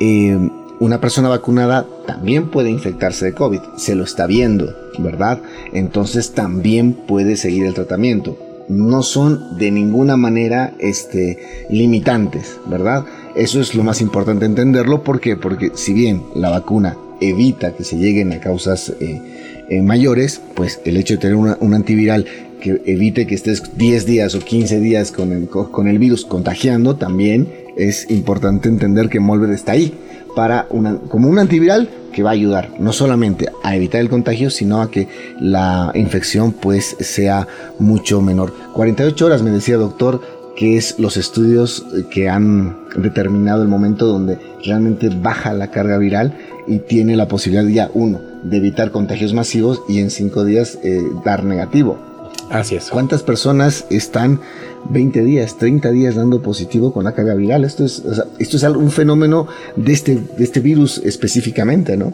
eh, 0.00 0.38
una 0.80 0.98
persona 0.98 1.28
vacunada 1.28 1.86
también 2.06 2.48
puede 2.48 2.70
infectarse 2.70 3.26
de 3.26 3.34
COVID, 3.34 3.60
se 3.76 3.94
lo 3.94 4.02
está 4.02 4.26
viendo, 4.26 4.74
¿verdad? 4.98 5.40
Entonces 5.74 6.32
también 6.32 6.94
puede 6.94 7.36
seguir 7.36 7.66
el 7.66 7.74
tratamiento. 7.74 8.38
No 8.68 9.02
son 9.02 9.58
de 9.58 9.70
ninguna 9.70 10.16
manera 10.16 10.72
este, 10.78 11.66
limitantes, 11.68 12.58
¿verdad? 12.66 13.04
Eso 13.34 13.60
es 13.60 13.74
lo 13.74 13.82
más 13.82 14.00
importante 14.00 14.46
entenderlo. 14.46 15.02
¿Por 15.02 15.20
qué? 15.20 15.36
Porque 15.36 15.72
si 15.74 15.92
bien 15.92 16.22
la 16.34 16.48
vacuna 16.48 16.96
evita 17.20 17.72
que 17.74 17.84
se 17.84 17.98
lleguen 17.98 18.32
a 18.32 18.40
causas 18.40 18.90
eh, 19.00 19.20
eh, 19.68 19.82
mayores, 19.82 20.40
pues 20.54 20.80
el 20.86 20.96
hecho 20.96 21.14
de 21.14 21.20
tener 21.20 21.36
un 21.36 21.74
antiviral 21.74 22.24
que 22.62 22.80
evite 22.86 23.26
que 23.26 23.34
estés 23.34 23.76
10 23.76 24.06
días 24.06 24.34
o 24.34 24.38
15 24.38 24.80
días 24.80 25.12
con 25.12 25.32
el, 25.32 25.48
con 25.48 25.88
el 25.88 25.98
virus 25.98 26.24
contagiando, 26.24 26.96
también 26.96 27.48
es 27.76 28.10
importante 28.10 28.68
entender 28.68 29.08
que 29.08 29.20
Molver 29.20 29.50
está 29.50 29.72
ahí 29.72 29.94
para 30.34 30.66
una, 30.70 30.96
como 30.96 31.28
un 31.28 31.38
antiviral 31.38 31.88
que 32.12 32.22
va 32.22 32.30
a 32.30 32.32
ayudar 32.32 32.70
no 32.78 32.92
solamente 32.92 33.48
a 33.62 33.76
evitar 33.76 34.00
el 34.00 34.08
contagio, 34.08 34.50
sino 34.50 34.82
a 34.82 34.90
que 34.90 35.08
la 35.40 35.92
infección 35.94 36.52
pues 36.52 36.96
sea 37.00 37.46
mucho 37.78 38.20
menor. 38.20 38.52
48 38.74 39.26
horas 39.26 39.42
me 39.42 39.50
decía 39.50 39.76
doctor 39.76 40.20
que 40.56 40.76
es 40.76 40.98
los 40.98 41.16
estudios 41.16 41.86
que 42.10 42.28
han 42.28 42.76
determinado 42.96 43.62
el 43.62 43.68
momento 43.68 44.06
donde 44.06 44.38
realmente 44.64 45.08
baja 45.08 45.54
la 45.54 45.68
carga 45.68 45.96
viral 45.96 46.36
y 46.66 46.80
tiene 46.80 47.16
la 47.16 47.28
posibilidad 47.28 47.66
ya 47.66 47.90
uno 47.94 48.20
de 48.42 48.56
evitar 48.56 48.90
contagios 48.90 49.32
masivos 49.32 49.82
y 49.88 50.00
en 50.00 50.10
cinco 50.10 50.44
días 50.44 50.78
eh, 50.82 51.02
dar 51.24 51.44
negativo. 51.44 52.09
Así 52.50 52.74
es. 52.74 52.90
¿Cuántas 52.90 53.22
personas 53.22 53.86
están 53.90 54.40
20 54.88 55.22
días, 55.24 55.56
30 55.56 55.90
días 55.90 56.14
dando 56.14 56.42
positivo 56.42 56.92
con 56.92 57.04
la 57.04 57.12
carga 57.12 57.34
viral. 57.34 57.64
Esto 57.64 57.84
es, 57.84 58.02
esto 58.38 58.56
es 58.56 58.62
un 58.62 58.90
fenómeno 58.90 59.46
de 59.76 59.92
este, 59.92 60.16
de 60.16 60.44
este 60.44 60.60
virus 60.60 60.98
específicamente, 61.04 61.96
¿no? 61.96 62.12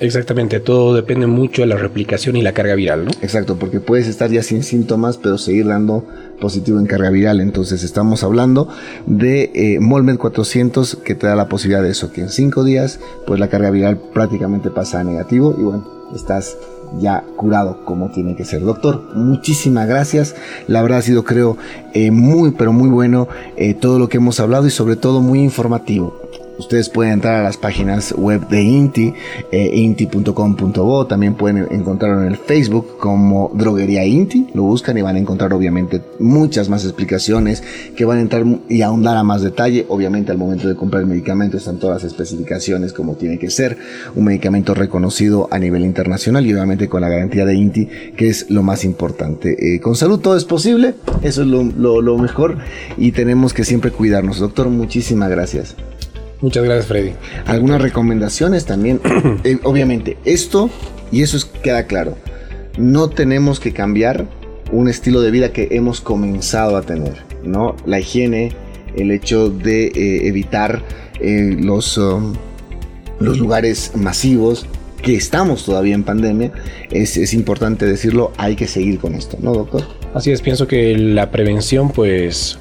Exactamente, 0.00 0.58
todo 0.58 0.94
depende 0.94 1.28
mucho 1.28 1.62
de 1.62 1.68
la 1.68 1.76
replicación 1.76 2.34
y 2.34 2.42
la 2.42 2.52
carga 2.52 2.74
viral, 2.74 3.04
¿no? 3.04 3.12
Exacto, 3.22 3.56
porque 3.56 3.78
puedes 3.78 4.08
estar 4.08 4.30
ya 4.30 4.42
sin 4.42 4.64
síntomas, 4.64 5.16
pero 5.16 5.38
seguir 5.38 5.66
dando 5.66 6.04
positivo 6.40 6.80
en 6.80 6.86
carga 6.86 7.10
viral. 7.10 7.40
Entonces 7.40 7.84
estamos 7.84 8.24
hablando 8.24 8.68
de 9.06 9.52
eh, 9.54 9.78
Molmed 9.80 10.18
400 10.18 10.96
que 11.04 11.14
te 11.14 11.28
da 11.28 11.36
la 11.36 11.48
posibilidad 11.48 11.84
de 11.84 11.90
eso, 11.90 12.10
que 12.10 12.20
en 12.20 12.30
5 12.30 12.64
días, 12.64 12.98
pues 13.26 13.38
la 13.38 13.48
carga 13.48 13.70
viral 13.70 13.96
prácticamente 14.12 14.70
pasa 14.70 15.00
a 15.00 15.04
negativo 15.04 15.54
y 15.56 15.62
bueno, 15.62 15.88
estás 16.16 16.56
ya 16.98 17.24
curado 17.36 17.84
como 17.84 18.10
tiene 18.10 18.36
que 18.36 18.44
ser. 18.44 18.62
Doctor, 18.62 19.02
muchísimas 19.14 19.88
gracias. 19.88 20.34
La 20.66 20.82
verdad 20.82 20.98
ha 20.98 21.02
sido, 21.02 21.24
creo, 21.24 21.56
eh, 21.94 22.10
muy, 22.10 22.52
pero 22.52 22.72
muy 22.72 22.88
bueno 22.88 23.28
eh, 23.56 23.74
todo 23.74 23.98
lo 23.98 24.08
que 24.08 24.18
hemos 24.18 24.40
hablado 24.40 24.66
y 24.66 24.70
sobre 24.70 24.96
todo 24.96 25.20
muy 25.20 25.40
informativo. 25.40 26.21
Ustedes 26.58 26.88
pueden 26.88 27.14
entrar 27.14 27.36
a 27.36 27.42
las 27.42 27.56
páginas 27.56 28.12
web 28.16 28.46
de 28.48 28.62
Inti, 28.62 29.14
eh, 29.50 29.70
inti.com.bo, 29.74 31.06
también 31.06 31.34
pueden 31.34 31.66
encontrarlo 31.70 32.22
en 32.22 32.28
el 32.28 32.36
Facebook 32.36 32.98
como 32.98 33.50
Droguería 33.54 34.04
Inti, 34.04 34.48
lo 34.54 34.62
buscan 34.62 34.96
y 34.98 35.02
van 35.02 35.16
a 35.16 35.18
encontrar 35.18 35.52
obviamente 35.54 36.02
muchas 36.18 36.68
más 36.68 36.84
explicaciones 36.84 37.62
que 37.96 38.04
van 38.04 38.18
a 38.18 38.20
entrar 38.20 38.44
y 38.68 38.82
ahondar 38.82 39.16
a 39.16 39.22
más 39.22 39.42
detalle. 39.42 39.86
Obviamente 39.88 40.30
al 40.30 40.38
momento 40.38 40.68
de 40.68 40.76
comprar 40.76 41.02
el 41.02 41.08
medicamento 41.08 41.56
están 41.56 41.78
todas 41.78 42.02
las 42.02 42.12
especificaciones 42.12 42.92
como 42.92 43.14
tiene 43.14 43.38
que 43.38 43.50
ser, 43.50 43.78
un 44.14 44.24
medicamento 44.24 44.74
reconocido 44.74 45.48
a 45.50 45.58
nivel 45.58 45.84
internacional 45.84 46.46
y 46.46 46.52
obviamente 46.52 46.88
con 46.88 47.00
la 47.00 47.08
garantía 47.08 47.46
de 47.46 47.54
Inti, 47.54 47.86
que 48.16 48.28
es 48.28 48.50
lo 48.50 48.62
más 48.62 48.84
importante. 48.84 49.74
Eh, 49.74 49.80
con 49.80 49.96
salud 49.96 50.20
todo 50.20 50.36
es 50.36 50.44
posible, 50.44 50.94
eso 51.22 51.42
es 51.42 51.48
lo, 51.48 52.00
lo 52.02 52.18
mejor 52.18 52.58
y 52.96 53.12
tenemos 53.12 53.54
que 53.54 53.64
siempre 53.64 53.90
cuidarnos. 53.90 54.38
Doctor, 54.38 54.68
muchísimas 54.68 55.30
gracias. 55.30 55.76
Muchas 56.42 56.64
gracias, 56.64 56.86
Freddy. 56.86 57.12
Algunas 57.46 57.80
recomendaciones 57.80 58.66
también. 58.66 59.00
Eh, 59.44 59.58
obviamente, 59.64 60.18
esto, 60.24 60.70
y 61.10 61.22
eso 61.22 61.36
es, 61.36 61.44
queda 61.44 61.86
claro, 61.86 62.16
no 62.78 63.08
tenemos 63.08 63.58
que 63.58 63.72
cambiar 63.72 64.26
un 64.70 64.88
estilo 64.88 65.20
de 65.20 65.30
vida 65.30 65.52
que 65.52 65.68
hemos 65.72 66.00
comenzado 66.00 66.76
a 66.76 66.82
tener, 66.82 67.14
¿no? 67.44 67.76
La 67.86 67.98
higiene, 67.98 68.52
el 68.96 69.10
hecho 69.10 69.48
de 69.48 69.86
eh, 69.86 70.28
evitar 70.28 70.82
eh, 71.20 71.56
los, 71.58 71.98
um, 71.98 72.34
los 73.20 73.38
lugares 73.38 73.92
masivos, 73.96 74.66
que 75.02 75.16
estamos 75.16 75.64
todavía 75.64 75.94
en 75.94 76.04
pandemia, 76.04 76.52
es, 76.90 77.16
es, 77.16 77.34
importante 77.34 77.86
decirlo, 77.86 78.32
hay 78.36 78.54
que 78.54 78.68
seguir 78.68 79.00
con 79.00 79.14
esto, 79.14 79.36
¿no, 79.40 79.52
doctor? 79.52 79.84
Así 80.14 80.30
es, 80.30 80.40
pienso 80.40 80.68
que 80.68 80.96
la 80.96 81.30
prevención, 81.30 81.90
pues 81.90 82.58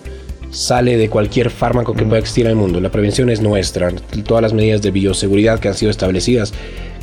sale 0.52 0.98
de 0.98 1.10
cualquier 1.10 1.50
fármaco 1.50 1.94
que 1.94 2.06
pueda 2.06 2.20
existir 2.20 2.46
en 2.46 2.52
el 2.52 2.58
mundo. 2.58 2.80
La 2.80 2.92
prevención 2.92 3.30
es 3.30 3.42
nuestra. 3.42 3.92
Todas 4.26 4.44
las 4.44 4.54
medidas 4.54 4.82
de 4.82 4.92
bioseguridad 4.92 5.60
que 5.60 5.70
han 5.70 5.74
sido 5.74 5.90
establecidas 5.90 6.54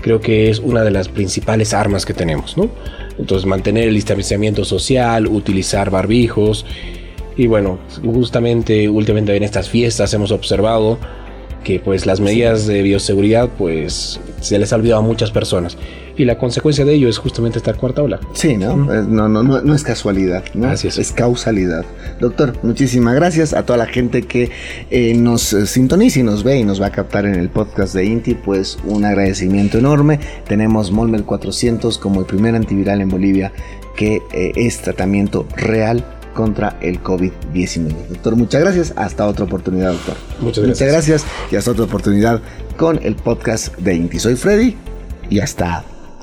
creo 0.00 0.20
que 0.20 0.48
es 0.50 0.60
una 0.60 0.84
de 0.84 0.90
las 0.90 1.08
principales 1.08 1.74
armas 1.74 2.06
que 2.06 2.14
tenemos, 2.14 2.56
¿no? 2.56 2.70
Entonces 3.18 3.46
mantener 3.46 3.88
el 3.88 3.94
distanciamiento 3.94 4.64
social, 4.64 5.26
utilizar 5.26 5.90
barbijos 5.90 6.64
y 7.36 7.46
bueno, 7.46 7.78
justamente 8.04 8.88
últimamente 8.88 9.34
en 9.34 9.42
estas 9.42 9.68
fiestas 9.68 10.12
hemos 10.14 10.30
observado 10.30 10.98
que 11.64 11.80
pues 11.80 12.06
las 12.06 12.20
medidas 12.20 12.66
de 12.66 12.82
bioseguridad 12.82 13.48
pues 13.58 14.20
se 14.40 14.58
les 14.58 14.72
ha 14.72 14.76
olvidado 14.76 15.00
a 15.00 15.04
muchas 15.04 15.30
personas 15.30 15.76
y 16.18 16.24
la 16.24 16.36
consecuencia 16.36 16.84
de 16.84 16.94
ello 16.94 17.08
es 17.08 17.16
justamente 17.16 17.58
esta 17.58 17.72
cuarta 17.74 18.02
ola. 18.02 18.20
Sí, 18.34 18.56
¿no? 18.56 18.76
No, 18.76 19.28
no, 19.28 19.42
no, 19.42 19.62
no, 19.62 19.74
es 19.74 19.84
casualidad, 19.84 20.44
¿no? 20.52 20.68
Así 20.68 20.88
es. 20.88 20.98
es 20.98 21.12
causalidad. 21.12 21.84
Doctor, 22.20 22.54
muchísimas 22.62 23.14
gracias 23.14 23.54
a 23.54 23.64
toda 23.64 23.78
la 23.78 23.86
gente 23.86 24.22
que 24.22 24.50
eh, 24.90 25.14
nos 25.14 25.42
sintoniza 25.42 26.18
y 26.20 26.24
nos 26.24 26.42
ve 26.42 26.58
y 26.58 26.64
nos 26.64 26.82
va 26.82 26.86
a 26.86 26.90
captar 26.90 27.24
en 27.24 27.36
el 27.36 27.48
podcast 27.48 27.94
de 27.94 28.04
Inti, 28.04 28.34
pues 28.34 28.78
un 28.84 29.04
agradecimiento 29.04 29.78
enorme. 29.78 30.18
Tenemos 30.46 30.90
Molmel 30.90 31.22
400 31.24 31.98
como 31.98 32.20
el 32.20 32.26
primer 32.26 32.56
antiviral 32.56 33.00
en 33.00 33.08
Bolivia 33.08 33.52
que 33.96 34.22
eh, 34.32 34.52
es 34.56 34.78
tratamiento 34.78 35.46
real 35.56 36.04
contra 36.34 36.78
el 36.80 37.02
COVID-19. 37.02 38.08
Doctor, 38.08 38.36
muchas 38.36 38.60
gracias. 38.60 38.92
Hasta 38.96 39.26
otra 39.26 39.44
oportunidad, 39.44 39.92
doctor. 39.92 40.16
Muchas 40.40 40.64
gracias. 40.64 40.88
Muchas 40.88 40.92
gracias 40.92 41.26
y 41.52 41.56
hasta 41.56 41.70
otra 41.70 41.84
oportunidad 41.84 42.40
con 42.76 43.00
el 43.02 43.14
podcast 43.14 43.76
de 43.76 43.94
Inti. 43.94 44.18
Soy 44.18 44.36
Freddy 44.36 44.76
y 45.30 45.40
hasta 45.40 45.84